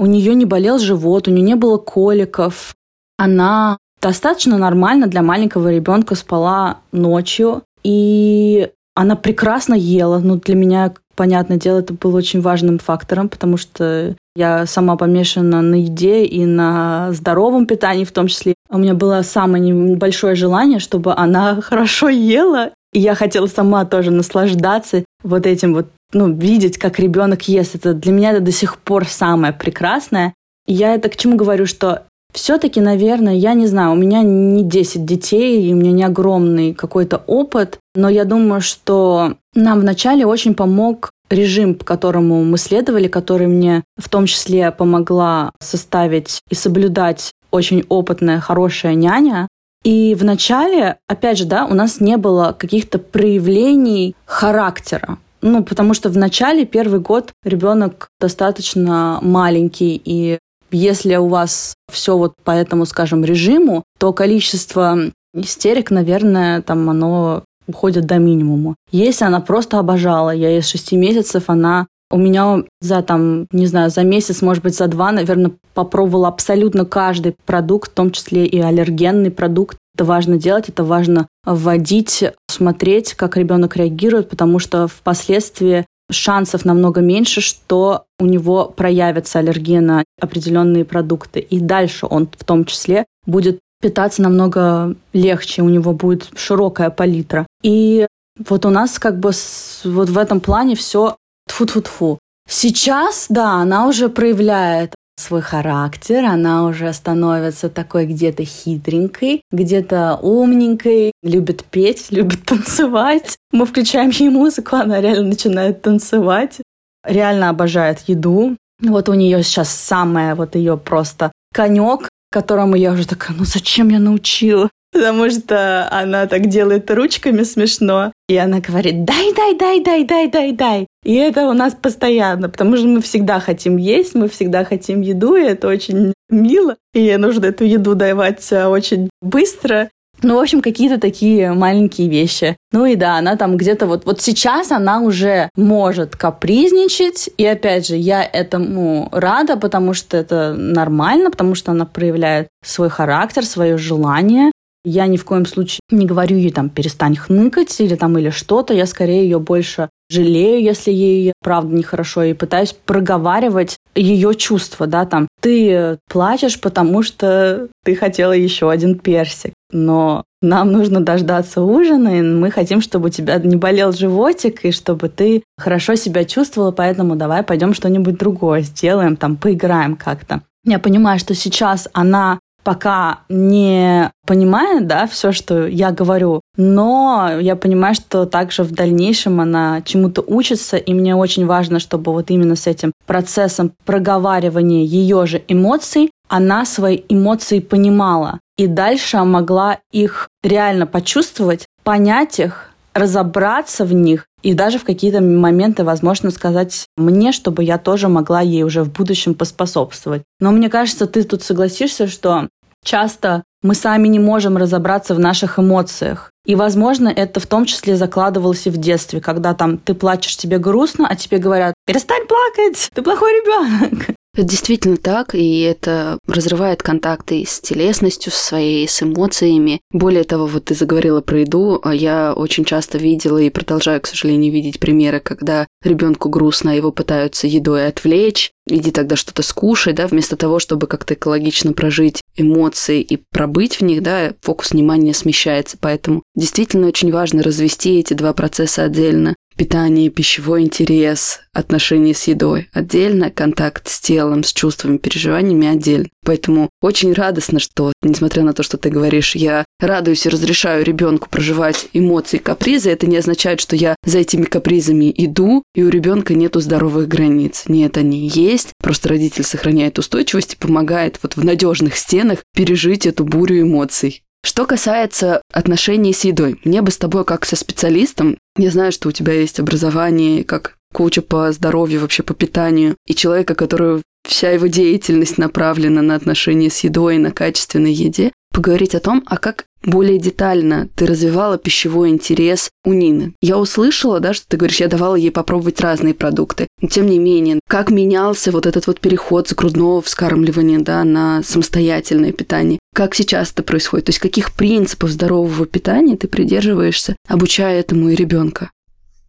[0.00, 2.74] У нее не болел живот, у нее не было коликов.
[3.18, 7.64] Она достаточно нормально для маленького ребенка спала ночью.
[7.82, 10.18] И она прекрасно ела.
[10.18, 15.60] Ну, для меня, понятное дело, это было очень важным фактором, потому что я сама помешана
[15.60, 18.54] на еде и на здоровом питании в том числе.
[18.70, 22.70] У меня было самое небольшое желание, чтобы она хорошо ела.
[22.94, 27.94] И я хотела сама тоже наслаждаться вот этим вот ну, видеть, как ребенок ест, это
[27.94, 30.34] для меня это до сих пор самое прекрасное.
[30.66, 34.62] И я это к чему говорю, что все-таки, наверное, я не знаю, у меня не
[34.62, 40.26] 10 детей, и у меня не огромный какой-то опыт, но я думаю, что нам вначале
[40.26, 46.54] очень помог режим, по которому мы следовали, который мне в том числе помогла составить и
[46.54, 49.48] соблюдать очень опытная, хорошая няня.
[49.82, 55.18] И вначале, опять же, да, у нас не было каких-то проявлений характера.
[55.42, 60.38] Ну, потому что в начале, первый год, ребенок достаточно маленький, и
[60.70, 64.98] если у вас все вот по этому, скажем, режиму, то количество
[65.34, 68.74] истерик, наверное, там оно уходит до минимума.
[68.90, 73.90] Если она просто обожала, я из шести месяцев, она у меня за там, не знаю,
[73.90, 78.60] за месяц, может быть, за два, наверное, попробовала абсолютно каждый продукт, в том числе и
[78.60, 79.78] аллергенный продукт.
[80.00, 87.02] Это важно делать, это важно вводить, смотреть, как ребенок реагирует, потому что впоследствии шансов намного
[87.02, 91.40] меньше, что у него проявятся аллергии на определенные продукты.
[91.40, 97.46] И дальше он в том числе будет питаться намного легче, у него будет широкая палитра.
[97.62, 98.06] И
[98.48, 102.16] вот у нас как бы с, вот в этом плане все тфу-тфу-тфу.
[102.48, 111.12] Сейчас, да, она уже проявляет свой характер, она уже становится такой где-то хитренькой, где-то умненькой,
[111.22, 113.36] любит петь, любит танцевать.
[113.52, 116.58] Мы включаем ей музыку, она реально начинает танцевать,
[117.04, 118.56] реально обожает еду.
[118.80, 123.88] Вот у нее сейчас самое вот ее просто конек, которому я уже такая, ну зачем
[123.90, 124.70] я научила?
[124.92, 128.12] Потому что она так делает ручками смешно.
[128.28, 130.86] И она говорит, дай, дай, дай, дай, дай, дай, дай.
[131.04, 135.36] И это у нас постоянно, потому что мы всегда хотим есть, мы всегда хотим еду,
[135.36, 136.76] и это очень мило.
[136.92, 139.88] И нужно эту еду давать э, очень быстро.
[140.22, 142.56] Ну, в общем, какие-то такие маленькие вещи.
[142.72, 144.04] Ну и да, она там где-то вот...
[144.04, 147.30] Вот сейчас она уже может капризничать.
[147.38, 152.90] И опять же, я этому рада, потому что это нормально, потому что она проявляет свой
[152.90, 154.50] характер, свое желание.
[154.84, 158.72] Я ни в коем случае не говорю ей там перестань хныкать или там или что-то.
[158.72, 165.06] Я скорее ее больше жалею, если ей правда нехорошо, и пытаюсь проговаривать ее чувства, да,
[165.06, 172.18] там, ты плачешь, потому что ты хотела еще один персик, но нам нужно дождаться ужина,
[172.18, 176.72] и мы хотим, чтобы у тебя не болел животик, и чтобы ты хорошо себя чувствовала,
[176.72, 180.42] поэтому давай пойдем что-нибудь другое сделаем, там, поиграем как-то.
[180.64, 187.56] Я понимаю, что сейчас она пока не понимает, да, все, что я говорю, но я
[187.56, 192.56] понимаю, что также в дальнейшем она чему-то учится, и мне очень важно, чтобы вот именно
[192.56, 200.28] с этим процессом проговаривания ее же эмоций она свои эмоции понимала, и дальше могла их
[200.44, 207.32] реально почувствовать, понять их, разобраться в них и даже в какие-то моменты, возможно, сказать мне,
[207.32, 210.22] чтобы я тоже могла ей уже в будущем поспособствовать.
[210.40, 212.48] Но мне кажется, ты тут согласишься, что
[212.82, 216.30] часто мы сами не можем разобраться в наших эмоциях.
[216.46, 220.58] И, возможно, это в том числе закладывалось и в детстве, когда там ты плачешь, тебе
[220.58, 224.16] грустно, а тебе говорят, перестань плакать, ты плохой ребенок.
[224.34, 229.80] Это действительно так, и это разрывает контакты с телесностью, со своей, с эмоциями.
[229.90, 234.06] Более того, вот ты заговорила про еду, а я очень часто видела и продолжаю, к
[234.06, 239.92] сожалению, видеть примеры, когда ребенку грустно, а его пытаются едой отвлечь, иди тогда что-то скушай,
[239.94, 245.12] да, вместо того, чтобы как-то экологично прожить эмоции и пробыть в них, да, фокус внимания
[245.12, 245.76] смещается.
[245.80, 252.70] Поэтому действительно очень важно развести эти два процесса отдельно питание, пищевой интерес, отношения с едой
[252.72, 256.08] отдельно, контакт с телом, с чувствами, переживаниями отдельно.
[256.24, 261.28] Поэтому очень радостно, что, несмотря на то, что ты говоришь, я радуюсь и разрешаю ребенку
[261.28, 266.32] проживать эмоции капризы, это не означает, что я за этими капризами иду, и у ребенка
[266.32, 267.64] нету здоровых границ.
[267.68, 268.72] Нет, они есть.
[268.82, 274.22] Просто родитель сохраняет устойчивость и помогает вот в надежных стенах пережить эту бурю эмоций.
[274.42, 279.08] Что касается отношений с едой, мне бы с тобой как со специалистом, я знаю, что
[279.08, 284.50] у тебя есть образование как коуча по здоровью, вообще по питанию, и человека, который вся
[284.50, 289.66] его деятельность направлена на отношения с едой, на качественной еде, поговорить о том, а как
[289.82, 293.34] более детально ты развивала пищевой интерес у Нины.
[293.40, 296.66] Я услышала, да, что ты говоришь, я давала ей попробовать разные продукты.
[296.80, 301.42] Но тем не менее, как менялся вот этот вот переход с грудного вскармливания, да, на
[301.42, 302.78] самостоятельное питание?
[302.94, 304.06] Как сейчас это происходит?
[304.06, 308.70] То есть каких принципов здорового питания ты придерживаешься, обучая этому и ребенка?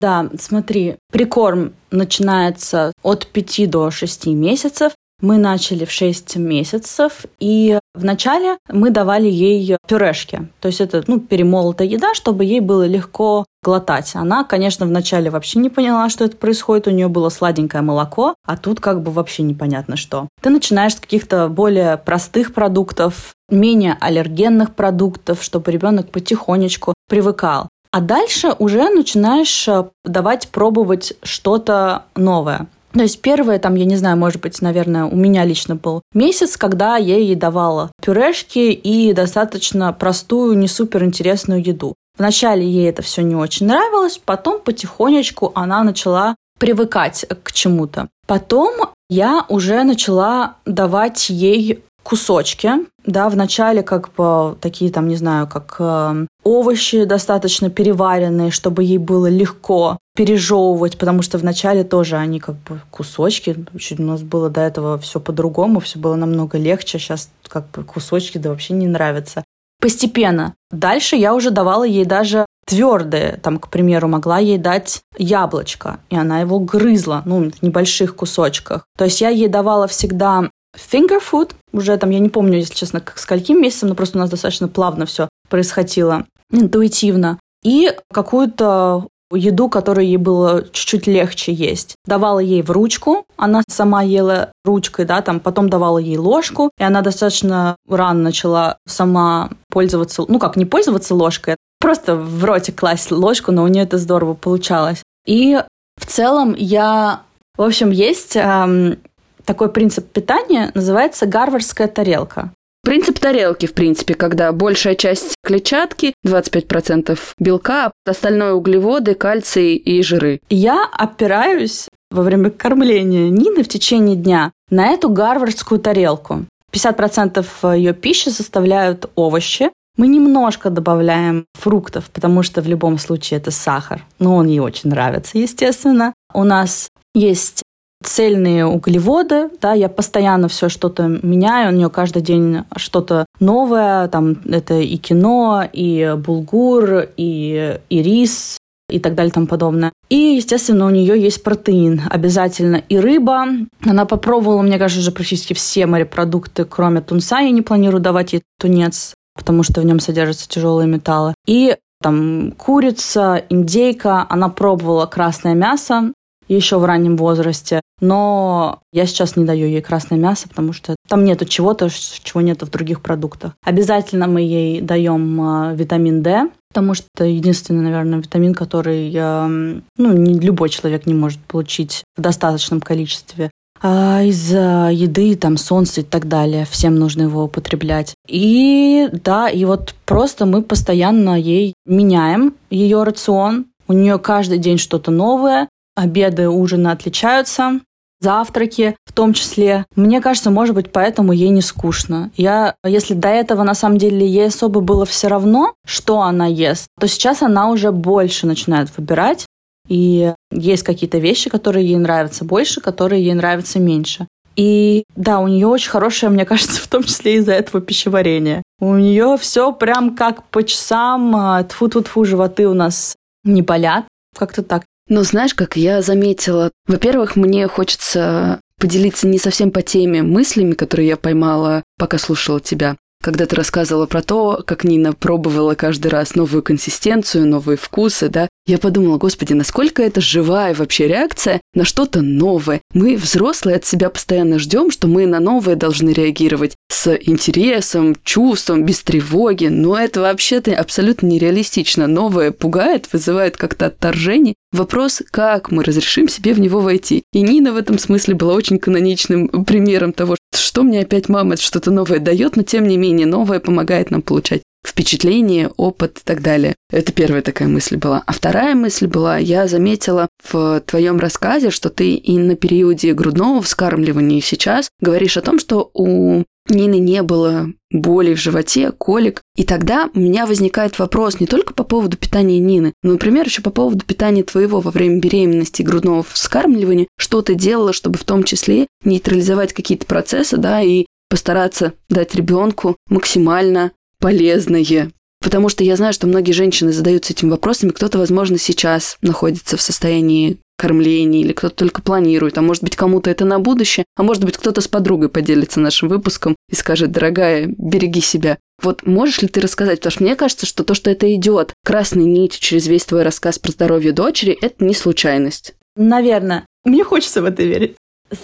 [0.01, 4.93] Да, смотри, прикорм начинается от 5 до 6 месяцев.
[5.21, 10.47] Мы начали в 6 месяцев, и вначале мы давали ей пюрешки.
[10.59, 14.11] То есть это ну, перемолотая еда, чтобы ей было легко глотать.
[14.15, 16.87] Она, конечно, вначале вообще не поняла, что это происходит.
[16.87, 20.27] У нее было сладенькое молоко, а тут как бы вообще непонятно что.
[20.41, 27.67] Ты начинаешь с каких-то более простых продуктов, менее аллергенных продуктов, чтобы ребенок потихонечку привыкал.
[27.91, 32.67] А дальше уже начинаешь э, давать пробовать что-то новое.
[32.93, 36.57] То есть первое, там, я не знаю, может быть, наверное, у меня лично был месяц,
[36.57, 41.95] когда я ей давала пюрешки и достаточно простую, не супер интересную еду.
[42.17, 48.09] Вначале ей это все не очень нравилось, потом потихонечку она начала привыкать к чему-то.
[48.27, 48.75] Потом
[49.09, 52.71] я уже начала давать ей кусочки,
[53.05, 58.97] да, вначале как бы такие там, не знаю, как э, овощи достаточно переваренные, чтобы ей
[58.97, 63.55] было легко пережевывать, потому что вначале тоже они как бы кусочки,
[63.97, 68.37] у нас было до этого все по-другому, все было намного легче, сейчас как бы кусочки
[68.37, 69.43] да вообще не нравятся.
[69.79, 70.53] Постепенно.
[70.69, 76.15] Дальше я уже давала ей даже твердые, там, к примеру, могла ей дать яблочко, и
[76.15, 78.85] она его грызла, ну, в небольших кусочках.
[78.97, 83.01] То есть я ей давала всегда finger food, уже там, я не помню, если честно,
[83.01, 87.39] к скольким месяцам, но просто у нас достаточно плавно все происходило, интуитивно.
[87.63, 91.95] И какую-то еду, которую ей было чуть-чуть легче есть.
[92.05, 96.83] Давала ей в ручку, она сама ела ручкой, да, там потом давала ей ложку, и
[96.83, 103.11] она достаточно рано начала сама пользоваться, ну как, не пользоваться ложкой, просто в ротик класть
[103.11, 105.03] ложку, но у нее это здорово получалось.
[105.25, 105.61] И
[105.97, 107.21] в целом я...
[107.57, 108.97] В общем, есть эм,
[109.45, 112.51] такой принцип питания, называется гарвардская тарелка.
[112.83, 120.39] Принцип тарелки, в принципе, когда большая часть клетчатки, 25% белка, остальное углеводы, кальций и жиры.
[120.49, 126.45] Я опираюсь во время кормления Нины в течение дня на эту гарвардскую тарелку.
[126.73, 129.69] 50% ее пищи составляют овощи.
[129.97, 134.03] Мы немножко добавляем фруктов, потому что в любом случае это сахар.
[134.17, 136.13] Но он ей очень нравится, естественно.
[136.33, 137.61] У нас есть
[138.03, 144.37] цельные углеводы, да, я постоянно все что-то меняю, у нее каждый день что-то новое, там
[144.45, 148.57] это и кино, и булгур, и, и рис,
[148.89, 149.91] и так далее и тому подобное.
[150.09, 152.75] И, естественно, у нее есть протеин обязательно.
[152.89, 153.45] И рыба.
[153.85, 157.39] Она попробовала, мне кажется, уже практически все морепродукты, кроме тунца.
[157.39, 161.33] Я не планирую давать ей тунец, потому что в нем содержатся тяжелые металлы.
[161.47, 164.25] И там курица, индейка.
[164.29, 166.11] Она пробовала красное мясо
[166.55, 167.81] еще в раннем возрасте.
[167.99, 172.65] Но я сейчас не даю ей красное мясо, потому что там нету чего-то, чего нету
[172.65, 173.53] в других продуктах.
[173.63, 179.83] Обязательно мы ей даем а, витамин D, потому что единственный, наверное, витамин, который ну,
[180.13, 183.51] не любой человек не может получить в достаточном количестве.
[183.83, 186.65] а, из-за еды, там, солнца и так далее.
[186.69, 188.13] Всем нужно его употреблять.
[188.27, 193.65] И да, и вот просто мы постоянно ей меняем ее рацион.
[193.87, 195.67] У нее каждый день что-то новое.
[195.95, 197.79] Обеды, ужины отличаются
[198.21, 199.85] завтраки в том числе.
[199.95, 202.31] Мне кажется, может быть, поэтому ей не скучно.
[202.37, 206.87] Я, если до этого, на самом деле, ей особо было все равно, что она ест,
[206.99, 209.45] то сейчас она уже больше начинает выбирать.
[209.87, 214.27] И есть какие-то вещи, которые ей нравятся больше, которые ей нравятся меньше.
[214.55, 218.61] И да, у нее очень хорошее, мне кажется, в том числе из-за этого пищеварение.
[218.79, 224.05] У нее все прям как по часам, тфу-тфу-тфу, животы у нас не болят.
[224.37, 224.83] Как-то так.
[225.13, 231.09] Ну, знаешь, как я заметила, во-первых, мне хочется поделиться не совсем по теме мыслями, которые
[231.09, 236.35] я поймала, пока слушала тебя когда ты рассказывала про то, как Нина пробовала каждый раз
[236.35, 242.21] новую консистенцию, новые вкусы, да, я подумала, господи, насколько это живая вообще реакция на что-то
[242.21, 242.81] новое.
[242.93, 248.85] Мы, взрослые, от себя постоянно ждем, что мы на новое должны реагировать с интересом, чувством,
[248.85, 252.07] без тревоги, но это вообще-то абсолютно нереалистично.
[252.07, 254.53] Новое пугает, вызывает как-то отторжение.
[254.71, 257.23] Вопрос, как мы разрешим себе в него войти.
[257.33, 261.91] И Нина в этом смысле была очень каноничным примером того, что мне опять мама что-то
[261.91, 266.75] новое дает, но тем не менее новое помогает нам получать впечатление, опыт и так далее.
[266.89, 268.23] Это первая такая мысль была.
[268.25, 273.61] А вторая мысль была, я заметила в твоем рассказе, что ты и на периоде грудного
[273.61, 279.41] вскармливания сейчас говоришь о том, что у Нины не было боли в животе, колик.
[279.55, 283.61] И тогда у меня возникает вопрос не только по поводу питания Нины, но, например, еще
[283.61, 287.07] по поводу питания твоего во время беременности и грудного вскармливания.
[287.17, 292.97] Что ты делала, чтобы в том числе нейтрализовать какие-то процессы, да, и постараться дать ребенку
[293.09, 295.11] максимально полезное.
[295.41, 297.89] Потому что я знаю, что многие женщины задаются этим вопросами.
[297.89, 303.29] Кто-то, возможно, сейчас находится в состоянии кормления, или кто-то только планирует, а может быть, кому-то
[303.29, 307.67] это на будущее, а может быть, кто-то с подругой поделится нашим выпуском и скажет, дорогая,
[307.67, 308.57] береги себя.
[308.81, 309.99] Вот можешь ли ты рассказать?
[309.99, 313.59] Потому что мне кажется, что то, что это идет красной нитью через весь твой рассказ
[313.59, 315.75] про здоровье дочери, это не случайность.
[315.95, 316.65] Наверное.
[316.83, 317.95] Мне хочется в это верить.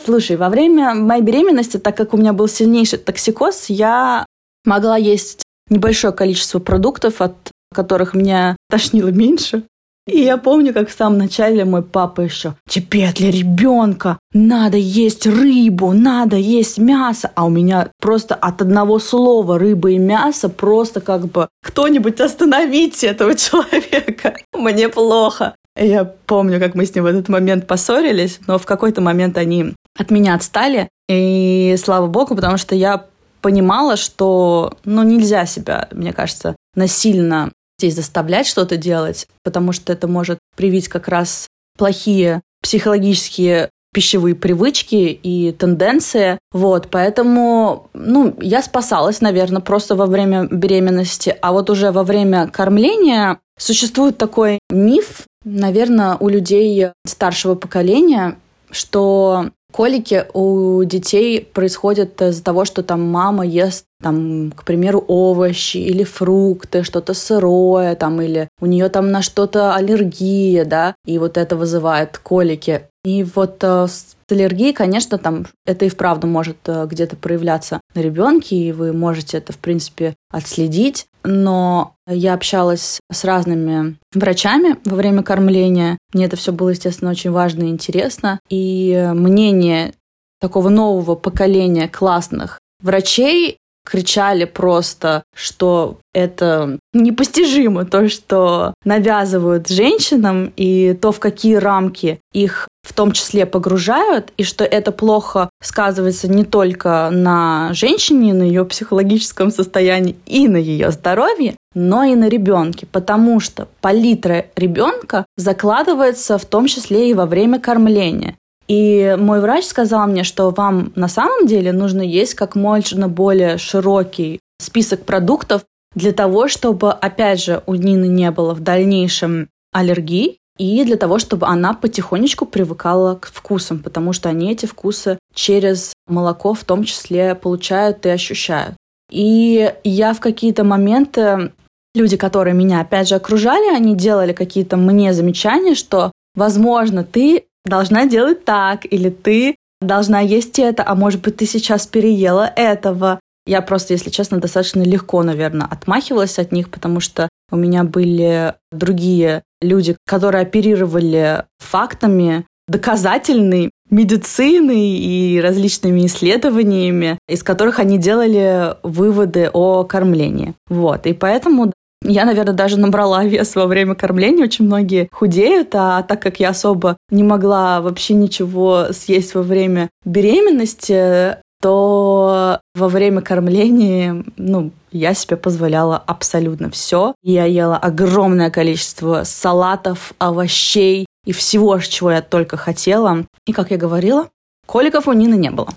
[0.05, 4.27] Слушай, во время моей беременности, так как у меня был сильнейший токсикоз, я
[4.63, 7.35] могла есть небольшое количество продуктов, от
[7.73, 9.63] которых меня тошнило меньше.
[10.07, 15.27] И я помню, как в самом начале мой папа еще, тебе для ребенка надо есть
[15.27, 17.29] рыбу, надо есть мясо.
[17.35, 23.07] А у меня просто от одного слова рыба и мясо просто как бы кто-нибудь остановите
[23.07, 24.35] этого человека.
[24.53, 25.55] Мне плохо.
[25.75, 29.75] Я помню, как мы с ним в этот момент поссорились, но в какой-то момент они
[29.97, 30.89] от меня отстали.
[31.09, 33.05] И слава богу, потому что я
[33.41, 40.07] понимала, что ну, нельзя себя, мне кажется, насильно здесь заставлять что-то делать, потому что это
[40.07, 41.47] может привить как раз
[41.77, 46.39] плохие психологические пищевые привычки и тенденции.
[46.51, 51.35] Вот, поэтому, ну, я спасалась, наверное, просто во время беременности.
[51.41, 58.37] А вот уже во время кормления существует такой миф, наверное, у людей старшего поколения,
[58.69, 65.77] что Колики у детей происходят из-за того, что там мама ест, там, к примеру, овощи
[65.77, 71.37] или фрукты, что-то сырое, там, или у нее там на что-то аллергия, да, и вот
[71.37, 72.83] это вызывает колики.
[73.03, 78.01] И вот э, с аллергией, конечно, там это и вправду может э, где-то проявляться на
[78.01, 84.95] ребенке, и вы можете это, в принципе, отследить но я общалась с разными врачами во
[84.95, 85.97] время кормления.
[86.13, 88.39] Мне это все было, естественно, очень важно и интересно.
[88.49, 89.93] И мнение
[90.39, 93.57] такого нового поколения классных врачей
[93.89, 102.67] кричали просто, что это непостижимо, то, что навязывают женщинам, и то, в какие рамки их
[102.87, 108.63] в том числе погружают, и что это плохо сказывается не только на женщине, на ее
[108.65, 116.37] психологическом состоянии и на ее здоровье, но и на ребенке, потому что палитра ребенка закладывается
[116.37, 118.35] в том числе и во время кормления.
[118.67, 123.57] И мой врач сказал мне, что вам на самом деле нужно есть как можно более
[123.57, 125.63] широкий список продуктов
[125.95, 131.19] для того, чтобы, опять же, у Нины не было в дальнейшем аллергии, и для того,
[131.19, 136.83] чтобы она потихонечку привыкала к вкусам, потому что они эти вкусы через молоко в том
[136.83, 138.75] числе получают и ощущают.
[139.11, 141.51] И я в какие-то моменты,
[141.95, 148.05] люди, которые меня опять же окружали, они делали какие-то мне замечания, что, возможно, ты должна
[148.05, 153.19] делать так, или ты должна есть это, а может быть, ты сейчас переела этого.
[153.45, 158.55] Я просто, если честно, достаточно легко, наверное, отмахивалась от них, потому что у меня были
[158.71, 169.49] другие люди, которые оперировали фактами, доказательной медицины и различными исследованиями, из которых они делали выводы
[169.53, 170.53] о кормлении.
[170.67, 171.05] Вот.
[171.05, 171.71] И поэтому
[172.03, 174.45] я, наверное, даже набрала вес во время кормления.
[174.45, 179.89] Очень многие худеют, а так как я особо не могла вообще ничего съесть во время
[180.05, 187.15] беременности, то во время кормления, ну, я себе позволяла абсолютно все.
[187.23, 193.25] Я ела огромное количество салатов, овощей и всего, чего я только хотела.
[193.45, 194.29] И, как я говорила,
[194.65, 195.69] коликов у Нины не было.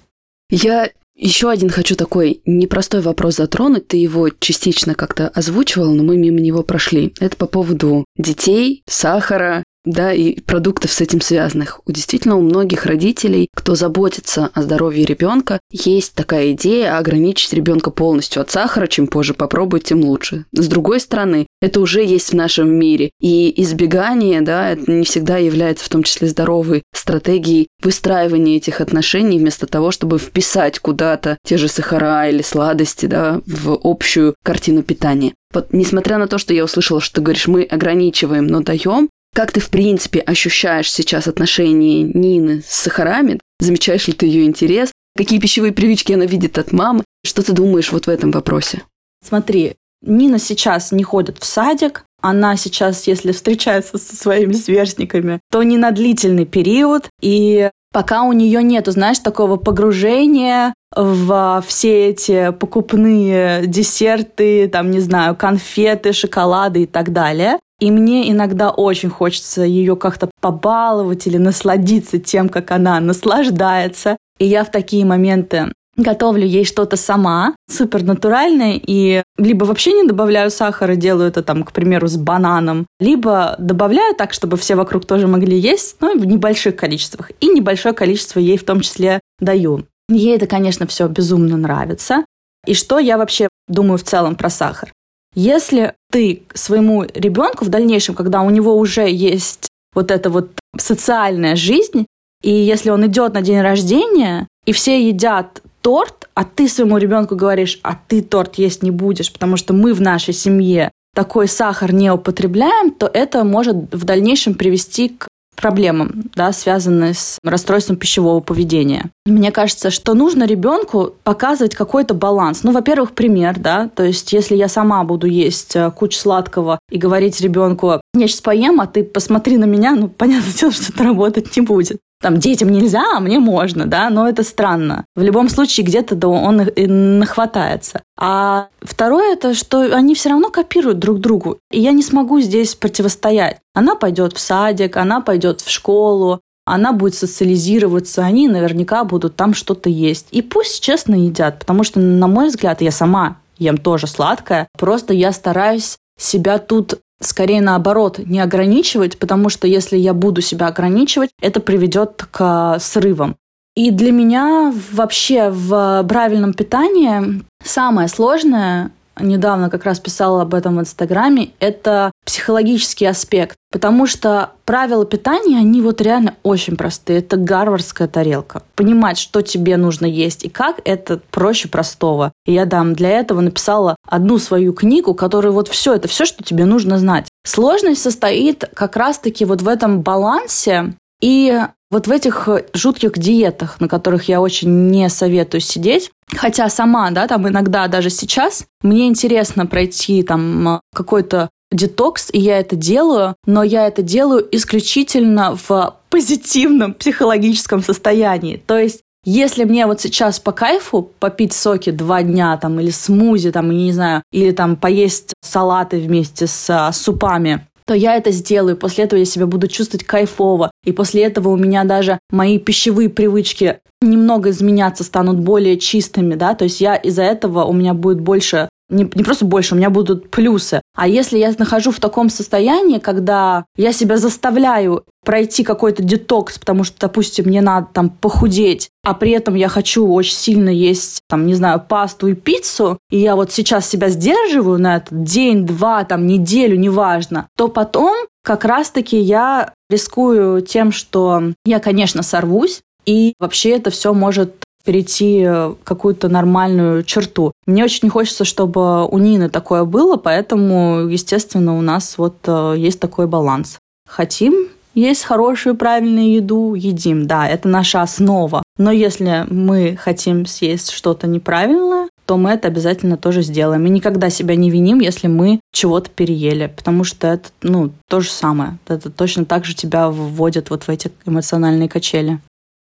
[0.50, 0.90] Я
[1.20, 3.88] еще один хочу такой непростой вопрос затронуть.
[3.88, 7.14] Ты его частично как-то озвучивал, но мы мимо него прошли.
[7.20, 11.80] Это по поводу детей, сахара да, и продуктов с этим связанных.
[11.86, 17.90] У действительно у многих родителей, кто заботится о здоровье ребенка, есть такая идея ограничить ребенка
[17.90, 20.44] полностью от сахара, чем позже попробовать, тем лучше.
[20.52, 23.10] С другой стороны, это уже есть в нашем мире.
[23.20, 29.38] И избегание, да, это не всегда является в том числе здоровой стратегией выстраивания этих отношений
[29.38, 35.32] вместо того, чтобы вписать куда-то те же сахара или сладости, да, в общую картину питания.
[35.52, 39.52] Вот несмотря на то, что я услышала, что ты говоришь, мы ограничиваем, но даем, как
[39.52, 43.40] ты, в принципе, ощущаешь сейчас отношения Нины с сахарами?
[43.60, 44.92] Замечаешь ли ты ее интерес?
[45.16, 47.04] Какие пищевые привычки она видит от мамы?
[47.24, 48.82] Что ты думаешь вот в этом вопросе?
[49.26, 55.62] Смотри, Нина сейчас не ходит в садик, она сейчас, если встречается со своими сверстниками, то
[55.62, 62.50] не на длительный период, и пока у нее нету, знаешь, такого погружения в все эти
[62.52, 67.58] покупные десерты, там, не знаю, конфеты, шоколады и так далее.
[67.80, 74.16] И мне иногда очень хочется ее как-то побаловать или насладиться тем, как она наслаждается.
[74.38, 80.06] И я в такие моменты готовлю ей что-то сама, супер натуральное, и либо вообще не
[80.06, 85.04] добавляю сахара, делаю это там, к примеру, с бананом, либо добавляю так, чтобы все вокруг
[85.04, 87.32] тоже могли есть, но в небольших количествах.
[87.40, 89.84] И небольшое количество ей в том числе даю.
[90.08, 92.24] Ей это, конечно, все безумно нравится.
[92.66, 94.92] И что я вообще думаю в целом про сахар?
[95.34, 101.56] Если ты своему ребенку в дальнейшем, когда у него уже есть вот эта вот социальная
[101.56, 102.06] жизнь,
[102.42, 107.36] и если он идет на день рождения, и все едят торт, а ты своему ребенку
[107.36, 111.92] говоришь, а ты торт есть не будешь, потому что мы в нашей семье такой сахар
[111.92, 115.28] не употребляем, то это может в дальнейшем привести к
[115.60, 119.10] проблемам, да, связанные с расстройством пищевого поведения.
[119.26, 122.62] Мне кажется, что нужно ребенку показывать какой-то баланс.
[122.62, 126.98] Ну, во-первых, пример, да, то есть если я сама буду есть э, кучу сладкого и
[126.98, 131.04] говорить ребенку, я сейчас поем, а ты посмотри на меня, ну, понятное дело, что это
[131.04, 135.04] работать не будет там детям нельзя, а мне можно, да, но это странно.
[135.16, 138.02] В любом случае где-то да, он и нахватается.
[138.18, 142.74] А второе это, что они все равно копируют друг другу, и я не смогу здесь
[142.74, 143.58] противостоять.
[143.74, 149.54] Она пойдет в садик, она пойдет в школу, она будет социализироваться, они наверняка будут там
[149.54, 150.28] что-то есть.
[150.30, 155.14] И пусть честно едят, потому что, на мой взгляд, я сама ем тоже сладкое, просто
[155.14, 161.30] я стараюсь себя тут скорее наоборот, не ограничивать, потому что если я буду себя ограничивать,
[161.40, 163.36] это приведет к срывам.
[163.76, 168.90] И для меня вообще в правильном питании самое сложное
[169.20, 173.56] недавно как раз писала об этом в Инстаграме, это психологический аспект.
[173.72, 177.20] Потому что правила питания, они вот реально очень простые.
[177.20, 178.62] Это гарвардская тарелка.
[178.74, 182.32] Понимать, что тебе нужно есть и как, это проще простого.
[182.46, 186.42] И я дам для этого написала одну свою книгу, которая вот все, это все, что
[186.42, 187.28] тебе нужно знать.
[187.46, 191.60] Сложность состоит как раз-таки вот в этом балансе и
[191.90, 197.26] вот в этих жутких диетах, на которых я очень не советую сидеть, хотя сама, да,
[197.26, 203.62] там иногда даже сейчас, мне интересно пройти там какой-то детокс, и я это делаю, но
[203.62, 208.56] я это делаю исключительно в позитивном психологическом состоянии.
[208.56, 213.52] То есть если мне вот сейчас по кайфу попить соки два дня там или смузи
[213.52, 218.76] там, не знаю, или там поесть салаты вместе с а, супами, то я это сделаю.
[218.76, 220.70] После этого я себя буду чувствовать кайфово.
[220.84, 226.54] И после этого у меня даже мои пищевые привычки немного изменяться, станут более чистыми, да,
[226.54, 229.90] то есть я из-за этого у меня будет больше не, не просто больше, у меня
[229.90, 230.82] будут плюсы.
[230.96, 236.84] А если я нахожу в таком состоянии, когда я себя заставляю пройти какой-то детокс, потому
[236.84, 241.46] что, допустим, мне надо там похудеть, а при этом я хочу очень сильно есть, там,
[241.46, 246.04] не знаю, пасту и пиццу, и я вот сейчас себя сдерживаю на этот день, два,
[246.04, 253.34] там, неделю, неважно, то потом как раз-таки я рискую тем, что я, конечно, сорвусь, и
[253.38, 254.54] вообще это все может
[254.84, 255.46] перейти
[255.84, 257.52] какую-то нормальную черту.
[257.66, 262.74] Мне очень не хочется, чтобы у Нины такое было, поэтому, естественно, у нас вот э,
[262.78, 263.78] есть такой баланс.
[264.08, 268.62] Хотим есть хорошую, правильную еду, едим, да, это наша основа.
[268.78, 273.86] Но если мы хотим съесть что-то неправильное, то мы это обязательно тоже сделаем.
[273.86, 278.30] И никогда себя не виним, если мы чего-то переели, потому что это, ну, то же
[278.30, 278.78] самое.
[278.86, 282.38] Это точно так же тебя вводят вот в эти эмоциональные качели.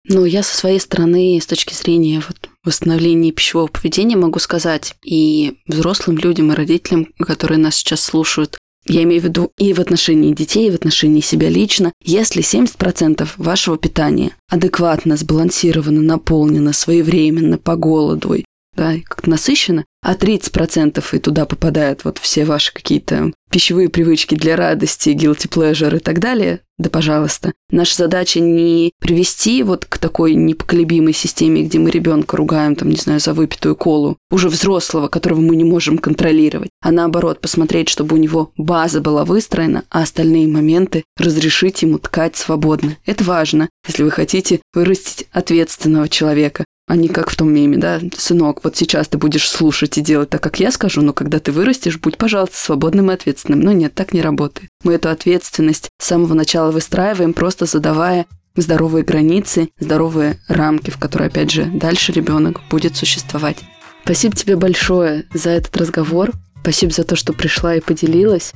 [0.09, 5.59] Ну, я со своей стороны, с точки зрения вот восстановления пищевого поведения, могу сказать и
[5.67, 8.59] взрослым людям, и родителям, которые нас сейчас слушают,
[8.89, 11.93] я имею в виду и в отношении детей, и в отношении себя лично.
[12.03, 18.37] Если 70% вашего питания адекватно, сбалансировано, наполнено, своевременно, по голоду,
[18.77, 24.55] да, как-то насыщенно, а 30% и туда попадают вот все ваши какие-то пищевые привычки для
[24.55, 27.53] радости, guilty pleasure и так далее, да пожалуйста.
[27.71, 32.97] Наша задача не привести вот к такой непоколебимой системе, где мы ребенка ругаем, там, не
[32.97, 38.15] знаю, за выпитую колу, уже взрослого, которого мы не можем контролировать, а наоборот посмотреть, чтобы
[38.15, 42.97] у него база была выстроена, а остальные моменты разрешить ему ткать свободно.
[43.07, 48.01] Это важно, если вы хотите вырастить ответственного человека, а не как в том меме, да,
[48.17, 51.51] сынок, вот сейчас ты будешь слушать и делать так, как я скажу, но когда ты
[51.51, 53.61] вырастешь, будь, пожалуйста, свободным и ответственным.
[53.61, 54.71] Но нет, так не работает.
[54.85, 61.29] Мы эту ответственность с самого начала выстраиваем, просто задавая здоровые границы, здоровые рамки, в которые,
[61.29, 63.59] опять же, дальше ребенок будет существовать.
[64.05, 66.31] Спасибо тебе большое за этот разговор.
[66.61, 68.53] Спасибо за то, что пришла и поделилась.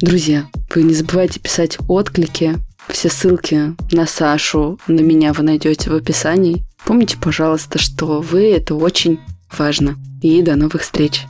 [0.00, 2.56] Друзья, вы не забывайте писать отклики.
[2.88, 6.64] Все ссылки на Сашу, на меня вы найдете в описании.
[6.84, 9.18] Помните, пожалуйста, что вы— это очень
[9.56, 9.96] важно.
[10.22, 11.26] И до новых встреч.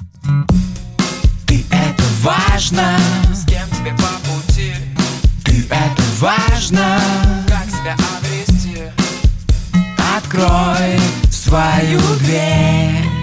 [1.46, 2.96] Ты это важно,
[3.32, 4.72] с кем тебе по пути.
[5.44, 7.00] Ты это важно,
[7.48, 8.78] как себя обрести.
[10.16, 10.98] Открой
[11.30, 13.13] свою дверь.